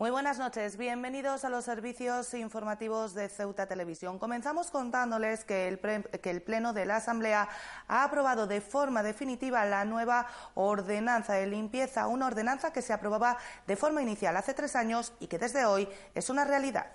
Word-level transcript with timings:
Muy 0.00 0.10
buenas 0.10 0.38
noches, 0.38 0.78
bienvenidos 0.78 1.44
a 1.44 1.50
los 1.50 1.66
servicios 1.66 2.32
informativos 2.32 3.12
de 3.12 3.28
Ceuta 3.28 3.66
Televisión. 3.66 4.18
Comenzamos 4.18 4.70
contándoles 4.70 5.44
que 5.44 5.68
el, 5.68 5.78
que 5.78 6.30
el, 6.30 6.40
Pleno 6.40 6.72
de 6.72 6.86
la 6.86 6.96
Asamblea 6.96 7.50
ha 7.86 8.04
aprobado 8.04 8.46
de 8.46 8.62
forma 8.62 9.02
definitiva 9.02 9.66
la 9.66 9.84
nueva 9.84 10.26
ordenanza 10.54 11.34
de 11.34 11.46
limpieza, 11.46 12.06
una 12.06 12.28
ordenanza 12.28 12.72
que 12.72 12.80
se 12.80 12.94
aprobaba 12.94 13.36
de 13.66 13.76
forma 13.76 14.00
inicial 14.00 14.38
hace 14.38 14.54
tres 14.54 14.74
años 14.74 15.12
y 15.20 15.26
que 15.26 15.38
desde 15.38 15.66
hoy 15.66 15.86
es 16.14 16.30
una 16.30 16.46
realidad. 16.46 16.86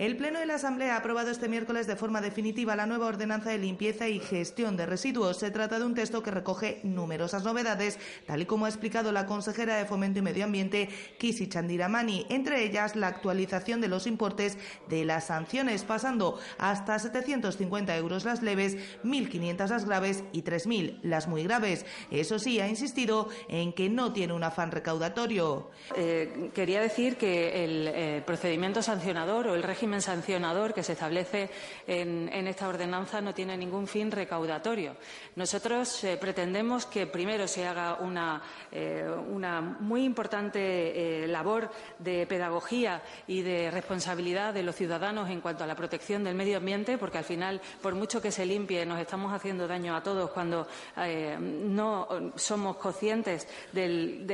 El 0.00 0.16
Pleno 0.16 0.38
de 0.38 0.46
la 0.46 0.54
Asamblea 0.54 0.94
ha 0.94 1.00
aprobado 1.00 1.30
este 1.30 1.46
miércoles 1.46 1.86
de 1.86 1.94
forma 1.94 2.22
definitiva 2.22 2.74
la 2.74 2.86
nueva 2.86 3.04
ordenanza 3.04 3.50
de 3.50 3.58
limpieza 3.58 4.08
y 4.08 4.18
gestión 4.18 4.74
de 4.74 4.86
residuos. 4.86 5.36
Se 5.36 5.50
trata 5.50 5.78
de 5.78 5.84
un 5.84 5.94
texto 5.94 6.22
que 6.22 6.30
recoge 6.30 6.80
numerosas 6.84 7.44
novedades, 7.44 7.98
tal 8.24 8.40
y 8.40 8.46
como 8.46 8.64
ha 8.64 8.70
explicado 8.70 9.12
la 9.12 9.26
consejera 9.26 9.76
de 9.76 9.84
Fomento 9.84 10.18
y 10.18 10.22
Medio 10.22 10.44
Ambiente, 10.44 10.88
Kisi 11.18 11.50
Chandiramani, 11.50 12.24
entre 12.30 12.64
ellas 12.64 12.96
la 12.96 13.08
actualización 13.08 13.82
de 13.82 13.88
los 13.88 14.06
importes 14.06 14.56
de 14.88 15.04
las 15.04 15.26
sanciones, 15.26 15.84
pasando 15.84 16.40
hasta 16.56 16.98
750 16.98 17.94
euros 17.94 18.24
las 18.24 18.40
leves, 18.40 18.78
1.500 19.04 19.68
las 19.68 19.84
graves 19.84 20.24
y 20.32 20.44
3.000 20.44 21.00
las 21.02 21.28
muy 21.28 21.42
graves. 21.42 21.84
Eso 22.10 22.38
sí, 22.38 22.58
ha 22.58 22.68
insistido 22.68 23.28
en 23.48 23.74
que 23.74 23.90
no 23.90 24.14
tiene 24.14 24.32
un 24.32 24.44
afán 24.44 24.70
recaudatorio. 24.70 25.68
Eh, 25.94 26.50
quería 26.54 26.80
decir 26.80 27.18
que 27.18 27.64
el 27.64 27.88
eh, 27.88 28.22
procedimiento 28.24 28.80
sancionador 28.80 29.48
o 29.48 29.54
el 29.54 29.62
régimen 29.62 29.89
sancionador 29.98 30.72
que 30.74 30.82
se 30.82 30.92
establece 30.92 31.50
en, 31.86 32.28
esta 32.46 32.68
ordenanza 32.68 33.20
no 33.20 33.34
tiene 33.34 33.56
ningún 33.56 33.86
fin 33.86 34.10
recaudatorio. 34.10 34.96
Nosotros 35.36 36.04
eh, 36.04 36.16
pretendemos 36.20 36.86
que 36.86 37.06
primero 37.06 37.46
se 37.46 37.66
haga 37.66 37.96
una, 38.00 38.42
eh, 38.72 39.08
muy 39.80 40.04
importante 40.04 41.24
eh, 41.24 41.26
labor 41.26 41.70
de 41.98 42.26
pedagogía 42.26 43.02
y 43.26 43.42
de 43.42 43.70
responsabilidad 43.70 44.54
de 44.54 44.62
los 44.62 44.76
ciudadanos 44.76 45.30
en 45.30 45.40
cuanto 45.40 45.64
a 45.64 45.66
la 45.66 45.74
protección 45.74 46.24
del 46.24 46.34
medio 46.34 46.58
ambiente, 46.58 46.98
porque 46.98 47.18
al 47.18 47.24
final, 47.24 47.60
por 47.80 47.94
mucho 47.94 48.20
que 48.20 48.32
se 48.32 48.46
limpie, 48.46 48.84
nos 48.86 49.00
estamos 49.00 49.32
haciendo 49.32 49.66
daño 49.66 49.94
a 49.94 50.02
todos 50.02 50.30
cuando 50.30 50.66
no 51.38 52.08
somos 52.36 52.76
conscientes 52.76 53.46
de, 53.72 54.24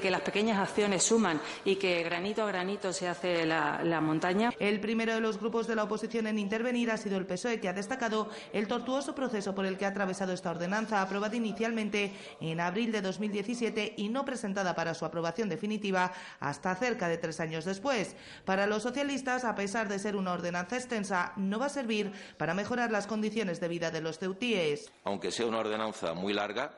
que 0.00 0.10
las 0.10 0.22
pequeñas 0.22 0.58
acciones 0.58 1.02
suman 1.02 1.40
y 1.64 1.76
que 1.76 2.02
granito 2.02 2.42
a 2.42 2.46
granito 2.46 2.92
se 2.92 3.08
hace 3.08 3.46
la 3.46 4.00
montaña. 4.00 4.50
El 4.58 4.71
primero 4.80 5.14
de 5.14 5.20
los 5.20 5.38
grupos 5.38 5.66
de 5.66 5.74
la 5.74 5.84
oposición 5.84 6.26
en 6.26 6.38
intervenir 6.38 6.90
ha 6.90 6.96
sido 6.96 7.16
el 7.16 7.26
PSOE, 7.26 7.60
que 7.60 7.68
ha 7.68 7.72
destacado 7.72 8.28
el 8.52 8.68
tortuoso 8.68 9.14
proceso 9.14 9.54
por 9.54 9.66
el 9.66 9.76
que 9.76 9.84
ha 9.84 9.88
atravesado 9.88 10.32
esta 10.32 10.50
ordenanza, 10.50 11.02
aprobada 11.02 11.36
inicialmente 11.36 12.12
en 12.40 12.60
abril 12.60 12.92
de 12.92 13.02
2017 13.02 13.94
y 13.96 14.08
no 14.08 14.24
presentada 14.24 14.74
para 14.74 14.94
su 14.94 15.04
aprobación 15.04 15.48
definitiva 15.48 16.12
hasta 16.40 16.74
cerca 16.74 17.08
de 17.08 17.18
tres 17.18 17.40
años 17.40 17.64
después. 17.64 18.16
Para 18.44 18.66
los 18.66 18.82
socialistas, 18.82 19.44
a 19.44 19.54
pesar 19.54 19.88
de 19.88 19.98
ser 19.98 20.16
una 20.16 20.32
ordenanza 20.32 20.76
extensa, 20.76 21.32
no 21.36 21.58
va 21.58 21.66
a 21.66 21.70
servir 21.70 22.12
para 22.36 22.54
mejorar 22.54 22.90
las 22.90 23.06
condiciones 23.06 23.60
de 23.60 23.68
vida 23.68 23.90
de 23.90 24.00
los 24.00 24.18
ceutíes. 24.18 24.90
Aunque 25.04 25.30
sea 25.30 25.46
una 25.46 25.58
ordenanza 25.58 26.14
muy 26.14 26.32
larga, 26.32 26.72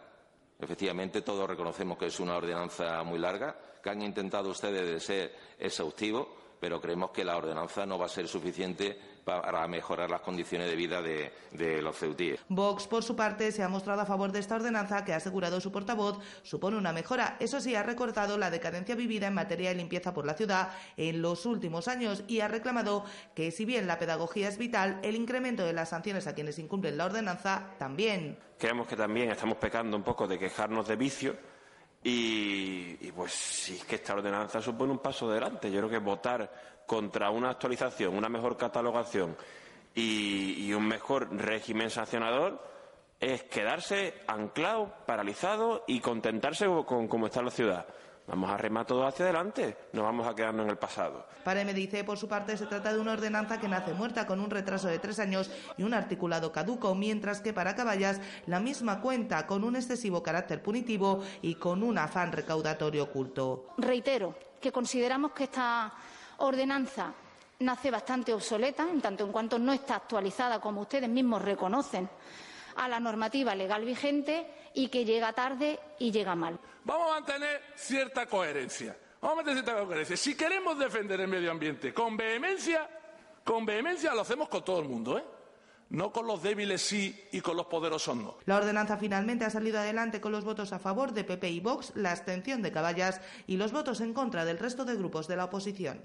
efectivamente 0.58 1.22
todos 1.22 1.48
reconocemos 1.48 1.98
que 1.98 2.06
es 2.06 2.20
una 2.20 2.36
ordenanza 2.36 3.02
muy 3.02 3.18
larga, 3.18 3.56
que 3.82 3.90
han 3.90 4.02
intentado 4.02 4.50
ustedes 4.50 4.86
de 4.86 5.00
ser 5.00 5.34
exhaustivos 5.58 6.43
pero 6.60 6.80
creemos 6.80 7.10
que 7.10 7.24
la 7.24 7.36
ordenanza 7.36 7.84
no 7.86 7.98
va 7.98 8.06
a 8.06 8.08
ser 8.08 8.28
suficiente 8.28 8.98
para 9.24 9.66
mejorar 9.66 10.10
las 10.10 10.20
condiciones 10.20 10.68
de 10.68 10.76
vida 10.76 11.00
de, 11.00 11.82
los 11.82 11.96
ceutíes. 11.96 12.40
Vox, 12.48 12.86
por 12.86 13.02
su 13.02 13.16
parte, 13.16 13.52
se 13.52 13.62
ha 13.62 13.68
mostrado 13.68 14.02
a 14.02 14.06
favor 14.06 14.30
de 14.32 14.38
esta 14.38 14.56
ordenanza 14.56 15.04
que 15.04 15.12
ha 15.12 15.16
asegurado 15.16 15.60
su 15.60 15.72
portavoz 15.72 16.18
supone 16.42 16.76
una 16.76 16.92
mejora. 16.92 17.36
Eso 17.40 17.60
sí, 17.60 17.74
ha 17.74 17.82
recortado 17.82 18.36
la 18.38 18.50
decadencia 18.50 18.94
vivida 18.94 19.26
en 19.26 19.34
materia 19.34 19.70
de 19.70 19.76
limpieza 19.76 20.12
por 20.12 20.26
la 20.26 20.34
ciudad 20.34 20.70
en 20.96 21.22
los 21.22 21.46
últimos 21.46 21.88
años 21.88 22.22
y 22.28 22.40
ha 22.40 22.48
reclamado 22.48 23.04
que, 23.34 23.50
si 23.50 23.64
bien 23.64 23.86
la 23.86 23.98
pedagogía 23.98 24.48
es 24.48 24.58
vital, 24.58 25.00
el 25.02 25.16
incremento 25.16 25.64
de 25.64 25.72
las 25.72 25.88
sanciones 25.88 26.26
a 26.26 26.34
quienes 26.34 26.58
incumplen 26.58 26.98
la 26.98 27.06
ordenanza 27.06 27.70
también. 27.78 28.38
Creemos 28.58 28.86
que 28.86 28.96
también 28.96 29.30
estamos 29.30 29.56
pecando 29.56 29.96
un 29.96 30.02
poco 30.02 30.26
de 30.26 30.38
quejarnos 30.38 30.86
de 30.86 30.96
vicio 30.96 31.53
y, 32.06 33.10
pues 33.12 33.32
sí 33.32 33.80
que 33.88 33.94
esta 33.94 34.12
ordenanza 34.12 34.60
supone 34.60 34.92
un 34.92 34.98
paso 34.98 35.30
adelante. 35.30 35.70
Yo 35.70 35.78
creo 35.78 35.90
que 35.90 35.98
votar 35.98 36.82
contra 36.86 37.30
una 37.30 37.48
actualización, 37.48 38.14
una 38.14 38.28
mejor 38.28 38.58
catalogación 38.58 39.34
y, 39.94 40.70
un 40.74 40.86
mejor 40.86 41.34
régimen 41.34 41.88
sancionador 41.88 42.62
es 43.18 43.44
quedarse 43.44 44.20
anclado, 44.26 44.92
paralizado 45.06 45.84
y 45.86 46.00
contentarse 46.00 46.66
con 46.84 47.08
cómo 47.08 47.26
está 47.26 47.40
la 47.42 47.50
ciudad. 47.50 47.86
Vamos 48.26 48.50
a 48.50 48.56
remar 48.56 48.86
todo 48.86 49.06
hacia 49.06 49.26
adelante, 49.26 49.76
no 49.92 50.02
vamos 50.02 50.26
a 50.26 50.34
quedarnos 50.34 50.64
en 50.64 50.70
el 50.70 50.78
pasado. 50.78 51.26
Para 51.44 51.62
MDIC, 51.62 52.04
por 52.06 52.16
su 52.16 52.26
parte, 52.26 52.56
se 52.56 52.64
trata 52.64 52.90
de 52.90 52.98
una 52.98 53.12
ordenanza 53.12 53.60
que 53.60 53.68
nace 53.68 53.92
muerta 53.92 54.26
con 54.26 54.40
un 54.40 54.50
retraso 54.50 54.88
de 54.88 54.98
tres 54.98 55.18
años 55.18 55.50
y 55.76 55.82
un 55.82 55.92
articulado 55.92 56.50
caduco, 56.50 56.94
mientras 56.94 57.42
que 57.42 57.52
para 57.52 57.74
Caballas 57.74 58.20
la 58.46 58.60
misma 58.60 59.02
cuenta 59.02 59.46
con 59.46 59.62
un 59.62 59.76
excesivo 59.76 60.22
carácter 60.22 60.62
punitivo 60.62 61.22
y 61.42 61.56
con 61.56 61.82
un 61.82 61.98
afán 61.98 62.32
recaudatorio 62.32 63.04
oculto. 63.04 63.66
Reitero 63.76 64.34
que 64.58 64.72
consideramos 64.72 65.32
que 65.32 65.44
esta 65.44 65.92
ordenanza 66.38 67.12
nace 67.60 67.90
bastante 67.90 68.32
obsoleta, 68.32 68.88
en 68.90 69.02
tanto 69.02 69.24
en 69.24 69.32
cuanto 69.32 69.58
no 69.58 69.72
está 69.74 69.96
actualizada, 69.96 70.60
como 70.60 70.80
ustedes 70.80 71.10
mismos 71.10 71.42
reconocen, 71.42 72.08
a 72.76 72.88
la 72.88 73.00
normativa 73.00 73.54
legal 73.54 73.84
vigente 73.84 74.46
y 74.74 74.88
que 74.88 75.04
llega 75.04 75.32
tarde 75.32 75.78
y 75.98 76.10
llega 76.10 76.34
mal. 76.34 76.58
Vamos 76.84 77.10
a 77.10 77.14
mantener 77.14 77.62
cierta 77.76 78.26
coherencia. 78.26 78.96
Vamos 79.20 79.34
a 79.34 79.36
mantener 79.36 79.64
cierta 79.64 79.86
coherencia. 79.86 80.16
Si 80.16 80.36
queremos 80.36 80.78
defender 80.78 81.20
el 81.20 81.28
medio 81.28 81.50
ambiente 81.50 81.94
con 81.94 82.16
vehemencia, 82.16 82.88
con 83.42 83.64
vehemencia 83.64 84.14
lo 84.14 84.22
hacemos 84.22 84.48
con 84.48 84.64
todo 84.64 84.80
el 84.80 84.88
mundo, 84.88 85.18
¿eh? 85.18 85.24
No 85.90 86.12
con 86.12 86.26
los 86.26 86.42
débiles 86.42 86.82
sí 86.82 87.28
y 87.30 87.40
con 87.40 87.56
los 87.56 87.66
poderosos 87.66 88.16
no. 88.16 88.36
La 88.46 88.56
ordenanza 88.56 88.96
finalmente 88.96 89.44
ha 89.44 89.50
salido 89.50 89.78
adelante 89.78 90.20
con 90.20 90.32
los 90.32 90.44
votos 90.44 90.72
a 90.72 90.78
favor 90.78 91.12
de 91.12 91.24
PP 91.24 91.50
y 91.50 91.60
Vox, 91.60 91.92
la 91.94 92.10
abstención 92.10 92.62
de 92.62 92.72
Caballas 92.72 93.20
y 93.46 93.58
los 93.58 93.70
votos 93.70 94.00
en 94.00 94.14
contra 94.14 94.44
del 94.44 94.58
resto 94.58 94.84
de 94.84 94.96
grupos 94.96 95.28
de 95.28 95.36
la 95.36 95.44
oposición. 95.44 96.00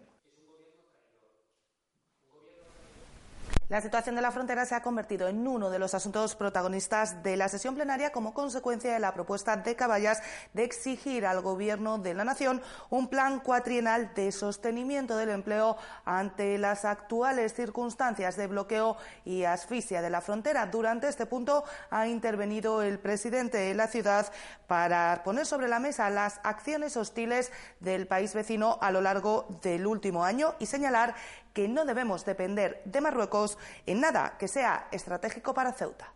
La 3.70 3.82
situación 3.82 4.16
de 4.16 4.24
la 4.24 4.32
frontera 4.32 4.66
se 4.66 4.74
ha 4.74 4.82
convertido 4.82 5.28
en 5.28 5.48
uno 5.48 5.70
de 5.70 5.78
los 5.78 5.94
asuntos 5.94 6.36
protagonistas 6.36 7.22
de 7.22 7.38
la 7.38 7.48
sesión 7.50 7.76
plenaria 7.76 8.12
como 8.12 8.34
consecuencia 8.34 8.92
de 8.92 9.00
la 9.00 9.14
propuesta 9.14 9.58
de 9.58 9.76
Caballas 9.76 10.24
de 10.54 10.64
exigir 10.64 11.24
al 11.24 11.42
Gobierno 11.42 12.00
de 12.00 12.16
la 12.16 12.26
Nación 12.26 12.64
un 12.90 13.10
plan 13.10 13.40
cuatrienal 13.42 14.12
de 14.16 14.32
sostenimiento 14.32 15.16
del 15.18 15.30
empleo 15.30 15.78
ante 16.04 16.58
las 16.58 16.84
actuales 16.84 17.54
circunstancias 17.54 18.36
de 18.38 18.48
bloqueo 18.48 18.98
y 19.24 19.44
asfixia 19.44 20.02
de 20.02 20.10
la 20.10 20.22
frontera. 20.22 20.66
Durante 20.66 21.08
este 21.08 21.28
punto 21.28 21.64
ha 21.92 22.08
intervenido 22.08 22.82
el 22.82 22.98
presidente 22.98 23.60
de 23.60 23.76
la 23.76 23.86
ciudad 23.86 24.34
para 24.66 25.22
poner 25.24 25.46
sobre 25.46 25.68
la 25.68 25.78
mesa 25.78 26.10
las 26.10 26.40
acciones 26.42 26.98
hostiles 26.98 27.52
del 27.82 28.08
país 28.08 28.34
vecino 28.34 28.80
a 28.82 28.90
lo 28.90 29.02
largo 29.02 29.46
del 29.62 29.86
último 29.86 30.24
año 30.24 30.56
y 30.58 30.66
señalar 30.66 31.14
que 31.54 31.68
no 31.68 31.86
debemos 31.86 32.26
depender 32.26 32.82
de 32.86 33.02
Marruecos 33.02 33.59
en 33.86 34.02
nada 34.02 34.38
que 34.38 34.48
sea 34.48 34.88
estratégico 34.92 35.54
para 35.54 35.74
Ceuta. 35.74 36.14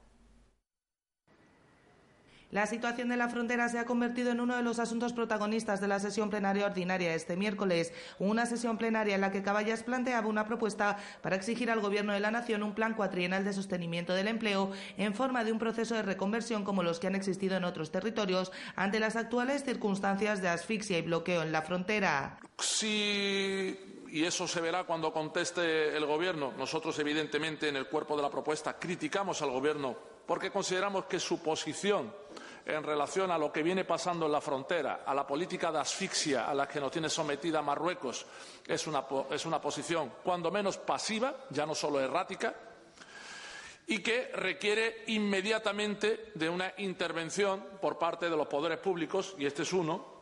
La 2.53 2.67
situación 2.67 3.09
de 3.09 3.17
la 3.17 3.29
frontera 3.29 3.67
se 3.67 3.79
ha 3.79 3.85
convertido 3.85 4.29
en 4.29 4.39
uno 4.39 4.55
de 4.55 4.61
los 4.61 4.77
asuntos 4.77 5.11
protagonistas 5.11 5.81
de 5.81 5.87
la 5.87 5.99
sesión 5.99 6.29
plenaria 6.29 6.67
ordinaria 6.67 7.15
este 7.15 7.35
miércoles, 7.35 7.91
una 8.19 8.45
sesión 8.45 8.77
plenaria 8.77 9.15
en 9.15 9.21
la 9.21 9.31
que 9.31 9.41
Caballas 9.41 9.81
planteaba 9.81 10.27
una 10.27 10.45
propuesta 10.45 10.97
para 11.23 11.35
exigir 11.35 11.71
al 11.71 11.79
Gobierno 11.79 12.13
de 12.13 12.19
la 12.19 12.29
Nación 12.29 12.61
un 12.61 12.75
plan 12.75 12.93
cuatrienal 12.93 13.43
de 13.43 13.53
sostenimiento 13.53 14.13
del 14.13 14.27
empleo 14.27 14.71
en 14.97 15.15
forma 15.15 15.43
de 15.43 15.51
un 15.51 15.57
proceso 15.57 15.95
de 15.95 16.03
reconversión 16.03 16.63
como 16.63 16.83
los 16.83 16.99
que 16.99 17.07
han 17.07 17.15
existido 17.15 17.57
en 17.57 17.63
otros 17.63 17.91
territorios 17.91 18.51
ante 18.75 18.99
las 18.99 19.15
actuales 19.15 19.63
circunstancias 19.63 20.39
de 20.43 20.49
asfixia 20.49 20.99
y 20.99 21.01
bloqueo 21.01 21.41
en 21.41 21.51
la 21.51 21.63
frontera. 21.63 22.37
Sí 22.59 23.92
y 24.13 24.25
eso 24.25 24.47
se 24.47 24.61
verá 24.61 24.83
cuando 24.83 25.11
conteste 25.11 25.97
el 25.97 26.05
Gobierno. 26.05 26.53
Nosotros, 26.55 26.97
evidentemente, 26.99 27.67
en 27.67 27.75
el 27.75 27.87
cuerpo 27.87 28.15
de 28.15 28.21
la 28.21 28.29
propuesta 28.29 28.77
criticamos 28.77 29.41
al 29.41 29.49
Gobierno 29.49 29.97
porque 30.27 30.51
consideramos 30.51 31.05
que 31.05 31.19
su 31.19 31.41
posición 31.41 32.13
en 32.63 32.83
relación 32.83 33.31
a 33.31 33.39
lo 33.39 33.51
que 33.51 33.63
viene 33.63 33.85
pasando 33.85 34.27
en 34.27 34.31
la 34.31 34.39
frontera, 34.39 35.01
a 35.03 35.15
la 35.15 35.25
política 35.25 35.71
de 35.71 35.79
asfixia 35.79 36.47
a 36.47 36.53
la 36.53 36.67
que 36.67 36.79
nos 36.79 36.91
tiene 36.91 37.09
sometida 37.09 37.63
Marruecos, 37.63 38.27
es 38.67 38.85
una, 38.85 39.03
es 39.31 39.47
una 39.47 39.59
posición 39.59 40.13
cuando 40.23 40.51
menos 40.51 40.77
pasiva, 40.77 41.45
ya 41.49 41.65
no 41.65 41.73
solo 41.73 41.99
errática, 41.99 42.53
y 43.87 43.97
que 44.03 44.31
requiere 44.35 45.05
inmediatamente 45.07 46.31
de 46.35 46.49
una 46.49 46.71
intervención 46.77 47.65
por 47.81 47.97
parte 47.97 48.29
de 48.29 48.37
los 48.37 48.47
poderes 48.47 48.77
públicos, 48.77 49.33
y 49.39 49.47
este 49.47 49.63
es 49.63 49.73
uno, 49.73 50.12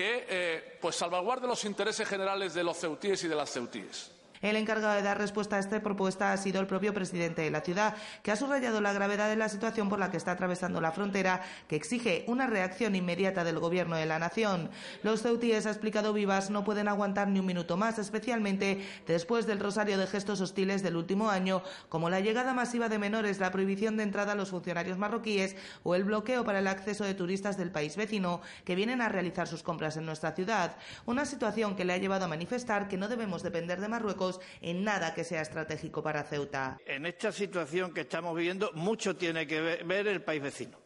que 0.00 0.24
eh, 0.30 0.78
pues 0.80 0.96
salvaguarde 0.96 1.46
los 1.46 1.62
intereses 1.66 2.08
generales 2.08 2.54
de 2.54 2.64
los 2.64 2.78
ceutíes 2.78 3.22
y 3.22 3.28
de 3.28 3.34
las 3.34 3.50
ceutíes. 3.50 4.10
El 4.42 4.56
encargado 4.56 4.94
de 4.94 5.02
dar 5.02 5.18
respuesta 5.18 5.56
a 5.56 5.58
esta 5.58 5.82
propuesta 5.82 6.32
ha 6.32 6.36
sido 6.38 6.62
el 6.62 6.66
propio 6.66 6.94
presidente 6.94 7.42
de 7.42 7.50
la 7.50 7.60
ciudad, 7.60 7.94
que 8.22 8.30
ha 8.30 8.36
subrayado 8.36 8.80
la 8.80 8.94
gravedad 8.94 9.28
de 9.28 9.36
la 9.36 9.50
situación 9.50 9.90
por 9.90 9.98
la 9.98 10.10
que 10.10 10.16
está 10.16 10.32
atravesando 10.32 10.80
la 10.80 10.92
frontera, 10.92 11.42
que 11.68 11.76
exige 11.76 12.24
una 12.26 12.46
reacción 12.46 12.94
inmediata 12.94 13.44
del 13.44 13.58
Gobierno 13.58 13.96
de 13.96 14.06
la 14.06 14.18
Nación. 14.18 14.70
Los 15.02 15.20
ceutíes, 15.20 15.66
ha 15.66 15.70
explicado 15.70 16.14
Vivas, 16.14 16.48
no 16.48 16.64
pueden 16.64 16.88
aguantar 16.88 17.28
ni 17.28 17.38
un 17.38 17.44
minuto 17.44 17.76
más, 17.76 17.98
especialmente 17.98 18.82
después 19.06 19.46
del 19.46 19.60
rosario 19.60 19.98
de 19.98 20.06
gestos 20.06 20.40
hostiles 20.40 20.82
del 20.82 20.96
último 20.96 21.28
año, 21.28 21.62
como 21.90 22.08
la 22.08 22.20
llegada 22.20 22.54
masiva 22.54 22.88
de 22.88 22.98
menores, 22.98 23.40
la 23.40 23.52
prohibición 23.52 23.98
de 23.98 24.04
entrada 24.04 24.32
a 24.32 24.36
los 24.36 24.48
funcionarios 24.48 24.96
marroquíes 24.96 25.54
o 25.82 25.94
el 25.94 26.04
bloqueo 26.04 26.44
para 26.44 26.60
el 26.60 26.66
acceso 26.66 27.04
de 27.04 27.12
turistas 27.12 27.58
del 27.58 27.72
país 27.72 27.94
vecino 27.94 28.40
que 28.64 28.74
vienen 28.74 29.02
a 29.02 29.10
realizar 29.10 29.48
sus 29.48 29.62
compras 29.62 29.98
en 29.98 30.06
nuestra 30.06 30.32
ciudad. 30.32 30.76
Una 31.04 31.26
situación 31.26 31.76
que 31.76 31.84
le 31.84 31.92
ha 31.92 31.98
llevado 31.98 32.24
a 32.24 32.28
manifestar 32.28 32.88
que 32.88 32.96
no 32.96 33.06
debemos 33.06 33.42
depender 33.42 33.82
de 33.82 33.88
Marruecos 33.88 34.29
en 34.60 34.84
nada 34.84 35.14
que 35.14 35.24
sea 35.24 35.40
estratégico 35.40 36.02
para 36.02 36.22
Ceuta. 36.22 36.78
En 36.84 37.06
esta 37.06 37.32
situación 37.32 37.94
que 37.94 38.02
estamos 38.02 38.36
viviendo, 38.36 38.70
mucho 38.74 39.16
tiene 39.16 39.46
que 39.46 39.60
ver 39.60 40.06
el 40.06 40.22
país 40.22 40.42
vecino. 40.42 40.78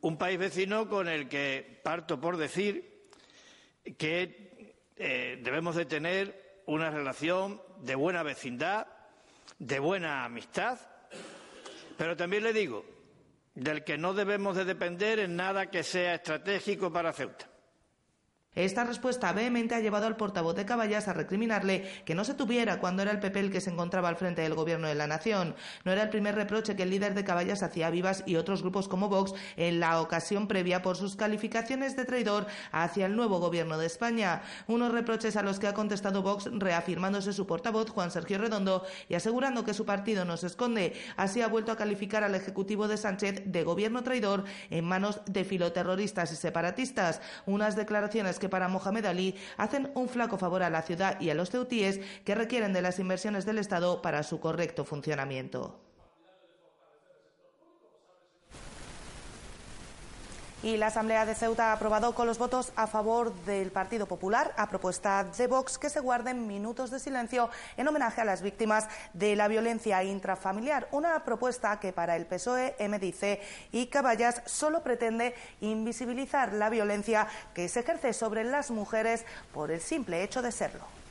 Un 0.00 0.18
país 0.18 0.38
vecino 0.38 0.88
con 0.88 1.08
el 1.08 1.28
que 1.28 1.80
parto 1.84 2.20
por 2.20 2.36
decir 2.36 3.06
que 3.96 4.74
eh, 4.96 5.40
debemos 5.42 5.76
de 5.76 5.84
tener 5.84 6.62
una 6.66 6.90
relación 6.90 7.60
de 7.78 7.94
buena 7.94 8.22
vecindad, 8.22 8.86
de 9.58 9.78
buena 9.78 10.24
amistad, 10.24 10.78
pero 11.96 12.16
también 12.16 12.42
le 12.42 12.52
digo, 12.52 12.84
del 13.54 13.84
que 13.84 13.98
no 13.98 14.14
debemos 14.14 14.56
de 14.56 14.64
depender 14.64 15.18
en 15.18 15.36
nada 15.36 15.70
que 15.70 15.82
sea 15.82 16.14
estratégico 16.14 16.92
para 16.92 17.12
Ceuta. 17.12 17.51
Esta 18.54 18.84
respuesta 18.84 19.32
vehemente 19.32 19.74
ha 19.74 19.80
llevado 19.80 20.06
al 20.06 20.18
portavoz 20.18 20.54
de 20.54 20.66
Caballas 20.66 21.08
a 21.08 21.14
recriminarle 21.14 21.88
que 22.04 22.14
no 22.14 22.22
se 22.22 22.34
tuviera 22.34 22.80
cuando 22.80 23.00
era 23.00 23.10
el 23.10 23.18
PP 23.18 23.40
el 23.40 23.50
que 23.50 23.62
se 23.62 23.70
encontraba 23.70 24.10
al 24.10 24.16
frente 24.16 24.42
del 24.42 24.54
gobierno 24.54 24.88
de 24.88 24.94
la 24.94 25.06
nación. 25.06 25.54
No 25.86 25.92
era 25.92 26.02
el 26.02 26.10
primer 26.10 26.34
reproche 26.34 26.76
que 26.76 26.82
el 26.82 26.90
líder 26.90 27.14
de 27.14 27.24
Caballas 27.24 27.62
hacía 27.62 27.86
a 27.86 27.90
Vivas 27.90 28.24
y 28.26 28.36
otros 28.36 28.60
grupos 28.60 28.88
como 28.88 29.08
Vox 29.08 29.32
en 29.56 29.80
la 29.80 30.02
ocasión 30.02 30.48
previa 30.48 30.82
por 30.82 30.98
sus 30.98 31.16
calificaciones 31.16 31.96
de 31.96 32.04
traidor 32.04 32.46
hacia 32.72 33.06
el 33.06 33.16
nuevo 33.16 33.38
gobierno 33.38 33.78
de 33.78 33.86
España. 33.86 34.42
Unos 34.66 34.92
reproches 34.92 35.36
a 35.36 35.42
los 35.42 35.58
que 35.58 35.68
ha 35.68 35.72
contestado 35.72 36.20
Vox 36.20 36.50
reafirmándose 36.52 37.32
su 37.32 37.46
portavoz 37.46 37.88
Juan 37.88 38.10
Sergio 38.10 38.36
Redondo 38.36 38.84
y 39.08 39.14
asegurando 39.14 39.64
que 39.64 39.72
su 39.72 39.86
partido 39.86 40.26
no 40.26 40.36
se 40.36 40.48
esconde. 40.48 40.92
Así 41.16 41.40
ha 41.40 41.48
vuelto 41.48 41.72
a 41.72 41.78
calificar 41.78 42.22
al 42.22 42.34
Ejecutivo 42.34 42.86
de 42.86 42.98
Sánchez 42.98 43.44
de 43.46 43.64
gobierno 43.64 44.02
traidor 44.02 44.44
en 44.68 44.84
manos 44.84 45.22
de 45.24 45.44
filoterroristas 45.44 46.32
y 46.32 46.36
separatistas. 46.36 47.22
Unas 47.46 47.76
declaraciones 47.76 48.41
que 48.42 48.48
para 48.48 48.66
Mohamed 48.66 49.06
Ali 49.06 49.36
hacen 49.56 49.92
un 49.94 50.08
flaco 50.08 50.36
favor 50.36 50.64
a 50.64 50.70
la 50.70 50.82
ciudad 50.82 51.20
y 51.20 51.30
a 51.30 51.34
los 51.34 51.50
ceutíes 51.50 52.00
que 52.24 52.34
requieren 52.34 52.72
de 52.72 52.82
las 52.82 52.98
inversiones 52.98 53.46
del 53.46 53.58
Estado 53.58 54.02
para 54.02 54.24
su 54.24 54.40
correcto 54.40 54.84
funcionamiento. 54.84 55.91
Y 60.62 60.76
la 60.76 60.86
Asamblea 60.86 61.26
de 61.26 61.34
Ceuta 61.34 61.70
ha 61.70 61.72
aprobado 61.72 62.14
con 62.14 62.28
los 62.28 62.38
votos 62.38 62.72
a 62.76 62.86
favor 62.86 63.34
del 63.46 63.72
Partido 63.72 64.06
Popular 64.06 64.54
a 64.56 64.68
propuesta 64.68 65.24
de 65.24 65.48
Vox 65.48 65.76
que 65.76 65.90
se 65.90 65.98
guarden 65.98 66.46
minutos 66.46 66.92
de 66.92 67.00
silencio 67.00 67.50
en 67.76 67.88
homenaje 67.88 68.20
a 68.20 68.24
las 68.24 68.42
víctimas 68.42 68.86
de 69.12 69.34
la 69.34 69.48
violencia 69.48 70.04
intrafamiliar. 70.04 70.86
Una 70.92 71.24
propuesta 71.24 71.80
que 71.80 71.92
para 71.92 72.14
el 72.14 72.26
PSOE, 72.26 72.76
MDC 72.78 73.40
y 73.72 73.86
Caballas 73.86 74.40
solo 74.46 74.84
pretende 74.84 75.34
invisibilizar 75.60 76.52
la 76.52 76.70
violencia 76.70 77.26
que 77.54 77.68
se 77.68 77.80
ejerce 77.80 78.12
sobre 78.12 78.44
las 78.44 78.70
mujeres 78.70 79.24
por 79.52 79.72
el 79.72 79.80
simple 79.80 80.22
hecho 80.22 80.42
de 80.42 80.52
serlo. 80.52 81.01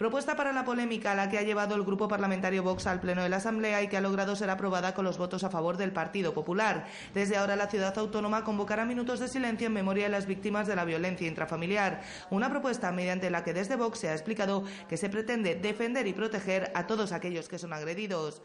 Propuesta 0.00 0.34
para 0.34 0.54
la 0.54 0.64
polémica 0.64 1.12
a 1.12 1.14
la 1.14 1.28
que 1.28 1.36
ha 1.36 1.42
llevado 1.42 1.74
el 1.74 1.82
Grupo 1.82 2.08
Parlamentario 2.08 2.62
Vox 2.62 2.86
al 2.86 3.02
Pleno 3.02 3.22
de 3.22 3.28
la 3.28 3.36
Asamblea 3.36 3.82
y 3.82 3.88
que 3.88 3.98
ha 3.98 4.00
logrado 4.00 4.34
ser 4.34 4.48
aprobada 4.48 4.94
con 4.94 5.04
los 5.04 5.18
votos 5.18 5.44
a 5.44 5.50
favor 5.50 5.76
del 5.76 5.92
Partido 5.92 6.32
Popular. 6.32 6.86
Desde 7.12 7.36
ahora 7.36 7.54
la 7.54 7.66
ciudad 7.66 7.98
autónoma 7.98 8.42
convocará 8.42 8.86
minutos 8.86 9.20
de 9.20 9.28
silencio 9.28 9.66
en 9.66 9.74
memoria 9.74 10.04
de 10.04 10.08
las 10.08 10.24
víctimas 10.24 10.66
de 10.66 10.74
la 10.74 10.86
violencia 10.86 11.28
intrafamiliar. 11.28 12.00
Una 12.30 12.48
propuesta 12.48 12.90
mediante 12.92 13.28
la 13.28 13.44
que 13.44 13.52
desde 13.52 13.76
Vox 13.76 13.98
se 13.98 14.08
ha 14.08 14.14
explicado 14.14 14.64
que 14.88 14.96
se 14.96 15.10
pretende 15.10 15.56
defender 15.56 16.06
y 16.06 16.14
proteger 16.14 16.72
a 16.74 16.86
todos 16.86 17.12
aquellos 17.12 17.46
que 17.46 17.58
son 17.58 17.74
agredidos. 17.74 18.40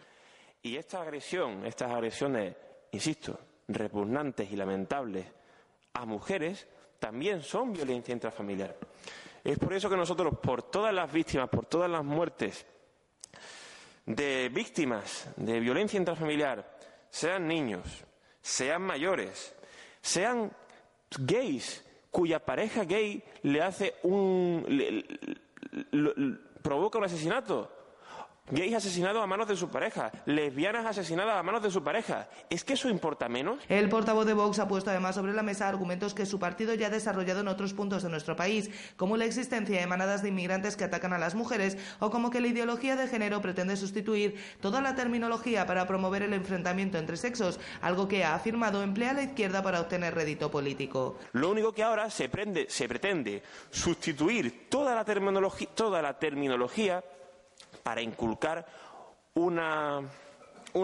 Y 0.62 0.76
esta 0.76 1.04
agresión, 1.04 1.66
estas 1.66 1.90
agresiones, 1.90 2.54
insisto, 2.92 3.40
repugnantes 3.70 4.52
y 4.52 4.58
lamentables 4.58 5.26
a 5.94 6.06
mujeres, 6.06 6.68
también 7.00 7.42
son 7.42 7.72
violencia 7.72 8.12
intrafamiliar. 8.12 8.76
Es 9.46 9.60
por 9.60 9.74
eso 9.74 9.92
que 9.92 9.96
nosotros, 9.96 10.40
por 10.42 10.64
todas 10.64 10.92
las 10.92 11.14
víctimas, 11.14 11.48
por 11.50 11.68
todas 11.68 11.88
las 11.88 12.04
muertes 12.04 12.66
de 14.04 14.50
víctimas 14.50 15.30
de 15.36 15.60
violencia 15.60 16.00
intrafamiliar, 16.00 16.80
sean 17.12 17.48
niños, 17.48 18.04
sean 18.42 18.82
mayores, 18.82 19.56
sean 20.02 20.52
gays, 21.20 21.86
cuya 22.10 22.44
pareja 22.44 22.86
gay 22.86 23.24
le 23.44 23.62
hace 23.62 23.94
un. 24.02 24.66
provoca 26.64 26.98
un 26.98 27.04
asesinato, 27.04 27.72
gays 28.52 28.76
asesinados 28.76 29.24
a 29.24 29.28
manos 29.28 29.48
de 29.48 29.56
su 29.56 29.70
pareja, 29.70 30.12
lesbianas 30.26 30.86
asesinadas 30.86 31.36
a 31.36 31.44
manos 31.44 31.64
de 31.64 31.72
su 31.72 31.84
pareja. 31.84 32.30
¿Es 32.50 32.64
que 32.64 32.74
eso 32.74 32.90
importa 32.90 33.28
menos? 33.28 33.60
El 33.70 33.90
portavoz 33.90 34.26
de 34.26 34.34
Vox 34.34 34.60
ha 34.60 34.68
puesto 34.68 34.92
además 34.92 35.16
sobre 35.16 35.34
la 35.34 35.42
mesa 35.42 35.68
argumentos 35.68 36.14
que 36.14 36.28
su 36.28 36.38
partido 36.38 36.76
ya 36.76 36.88
ha 36.88 36.92
desarrollado 36.92 37.42
en 37.42 37.48
otros 37.48 37.74
puntos 37.74 38.04
de 38.04 38.10
nuestro 38.10 38.36
país, 38.36 38.70
como 38.98 39.18
la 39.18 39.26
existencia 39.26 39.80
de 39.80 39.88
manadas 39.88 40.22
de 40.22 40.30
inmigrantes 40.30 40.76
que 40.76 40.84
atacan 40.84 41.14
a 41.14 41.18
las 41.18 41.34
mujeres 41.34 41.78
o 42.00 42.12
como 42.12 42.30
que 42.30 42.40
la 42.40 42.48
ideología 42.48 42.96
de 42.96 43.08
género 43.08 43.42
pretende 43.42 43.76
sustituir 43.78 44.36
toda 44.62 44.80
la 44.80 44.94
terminología 44.94 45.66
para 45.66 45.88
promover 45.88 46.22
el 46.22 46.34
enfrentamiento 46.34 47.00
entre 47.00 47.18
sexos, 47.18 47.60
algo 47.82 48.08
que 48.08 48.24
ha 48.24 48.36
afirmado 48.36 48.84
emplea 48.84 49.14
la 49.14 49.24
izquierda 49.24 49.64
para 49.64 49.82
obtener 49.82 50.14
rédito 50.14 50.52
político. 50.52 51.18
Lo 51.34 51.50
único 51.50 51.74
que 51.74 51.84
ahora 51.84 52.10
se, 52.12 52.30
se 52.68 52.88
pretende 52.88 53.42
sustituir 53.72 54.70
toda 54.70 54.94
la 54.94 55.04
terminología, 55.04 55.70
toda 55.74 56.02
la 56.02 56.20
terminología 56.20 57.04
para 57.84 58.02
inculcar 58.02 58.66
una, 59.36 60.02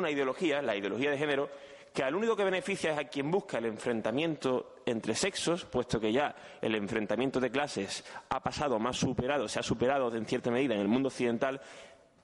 ideología, 0.09 0.61
la 0.61 0.75
ideología 0.75 1.11
de 1.11 1.17
género, 1.17 1.49
que 1.93 2.03
al 2.03 2.15
único 2.15 2.35
que 2.35 2.43
beneficia 2.43 2.93
es 2.93 2.99
a 2.99 3.05
quien 3.05 3.29
busca 3.31 3.57
el 3.57 3.65
enfrentamiento 3.65 4.75
entre 4.85 5.15
sexos, 5.15 5.65
puesto 5.65 5.99
que 5.99 6.11
ya 6.11 6.35
el 6.61 6.75
enfrentamiento 6.75 7.39
de 7.39 7.51
clases 7.51 8.03
ha 8.29 8.41
pasado 8.41 8.79
más 8.79 8.97
superado, 8.97 9.47
se 9.47 9.59
ha 9.59 9.63
superado 9.63 10.13
en 10.15 10.25
cierta 10.25 10.51
medida 10.51 10.73
en 10.73 10.81
el 10.81 10.87
mundo 10.87 11.09
occidental, 11.09 11.61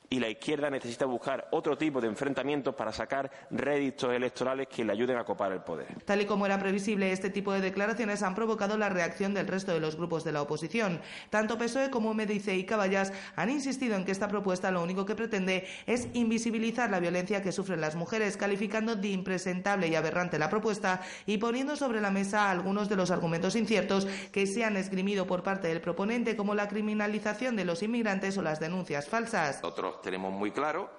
y 0.10 0.20
la 0.20 0.30
izquierda 0.30 0.70
necesita 0.70 1.06
buscar 1.06 1.48
otro 1.52 1.78
tipo 1.78 2.00
de 2.00 2.08
enfrentamientos 2.08 2.76
para 2.76 2.94
sacar 2.94 3.30
réditos 3.52 4.14
electorales 4.14 4.68
que 4.68 4.86
le 4.86 4.94
ayuden 4.94 5.18
a 5.18 5.26
copar 5.26 5.52
el 5.52 5.62
poder. 5.62 5.88
Tal 6.06 6.22
y 6.22 6.26
como 6.26 6.46
era 6.46 6.60
previsible, 6.60 7.12
este 7.12 7.30
tipo 7.30 7.52
de 7.52 7.62
declaraciones 7.62 8.24
han 8.24 8.36
provocado 8.36 8.78
la 8.78 8.90
reacción 8.90 9.34
del 9.34 9.48
resto 9.48 9.74
de 9.74 9.80
los 9.80 9.96
grupos 9.98 10.24
de 10.24 10.32
la 10.32 10.42
oposición. 10.42 11.02
Tanto 11.30 11.58
PSOE 11.58 11.90
como 11.90 12.14
MDC 12.14 12.48
y 12.54 12.66
Caballas 12.66 13.12
han 13.36 13.50
insistido 13.50 13.96
en 13.96 14.06
que 14.06 14.12
esta 14.12 14.28
propuesta 14.28 14.72
lo 14.72 14.82
único 14.82 15.06
que 15.06 15.16
pretende 15.16 15.68
es 15.86 16.08
invisibilizar 16.14 16.90
la 16.90 17.00
violencia 17.00 17.42
que 17.42 17.52
sufren 17.52 17.82
las 17.82 17.96
mujeres, 17.96 18.38
calificando 18.38 18.96
de 18.96 19.10
impresentable 19.10 19.88
y 19.88 19.96
aberrante 19.96 20.40
la 20.40 20.50
propuesta 20.50 21.02
y 21.26 21.38
poniendo 21.38 21.76
sobre 21.76 22.02
la 22.02 22.12
mesa 22.12 22.50
algunos 22.50 22.88
de 22.90 22.96
los 22.96 23.12
argumentos 23.12 23.56
inciertos 23.56 24.08
que 24.32 24.48
se 24.48 24.64
han 24.64 24.78
esgrimido 24.78 25.28
por 25.28 25.44
parte 25.44 25.68
del 25.68 25.82
proponente, 25.82 26.38
como 26.38 26.56
la 26.56 26.68
criminalización 26.68 27.56
de 27.56 27.66
los 27.66 27.84
inmigrantes 27.84 28.38
o 28.38 28.42
las 28.42 28.60
denuncias 28.60 29.08
falsas 29.08 29.62
tenemos 30.02 30.32
muy 30.32 30.52
claro 30.52 30.90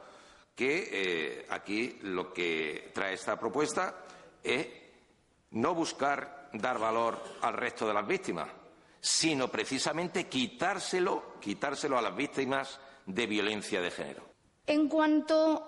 que 0.55 0.89
eh, 0.91 1.47
aquí 1.51 1.99
lo 2.03 2.33
que 2.33 2.91
trae 2.93 3.15
esta 3.15 3.39
propuesta 3.39 4.05
es 4.43 4.67
no 5.53 5.75
buscar 5.75 6.51
dar 6.53 6.79
valor 6.79 7.23
al 7.43 7.55
resto 7.55 7.87
de 7.87 7.95
las 7.95 8.07
víctimas, 8.07 8.49
sino 9.01 9.49
precisamente 9.49 10.27
quitárselo, 10.27 11.35
quitárselo 11.41 11.97
a 11.97 12.03
las 12.03 12.17
víctimas 12.17 12.81
de 13.07 13.27
violencia 13.27 13.81
de 13.81 13.91
género. 13.91 14.23
En 14.67 14.89
cuanto 14.89 15.65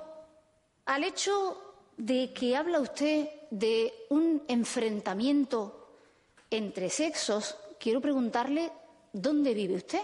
al 0.86 1.04
hecho 1.04 1.74
de 1.96 2.32
que 2.32 2.56
habla 2.56 2.80
usted 2.80 3.28
de 3.50 3.92
un 4.10 4.42
enfrentamiento 4.48 5.96
entre 6.50 6.90
sexos, 6.90 7.56
quiero 7.78 8.00
preguntarle 8.00 8.72
dónde 9.12 9.54
vive 9.54 9.74
usted. 9.74 10.02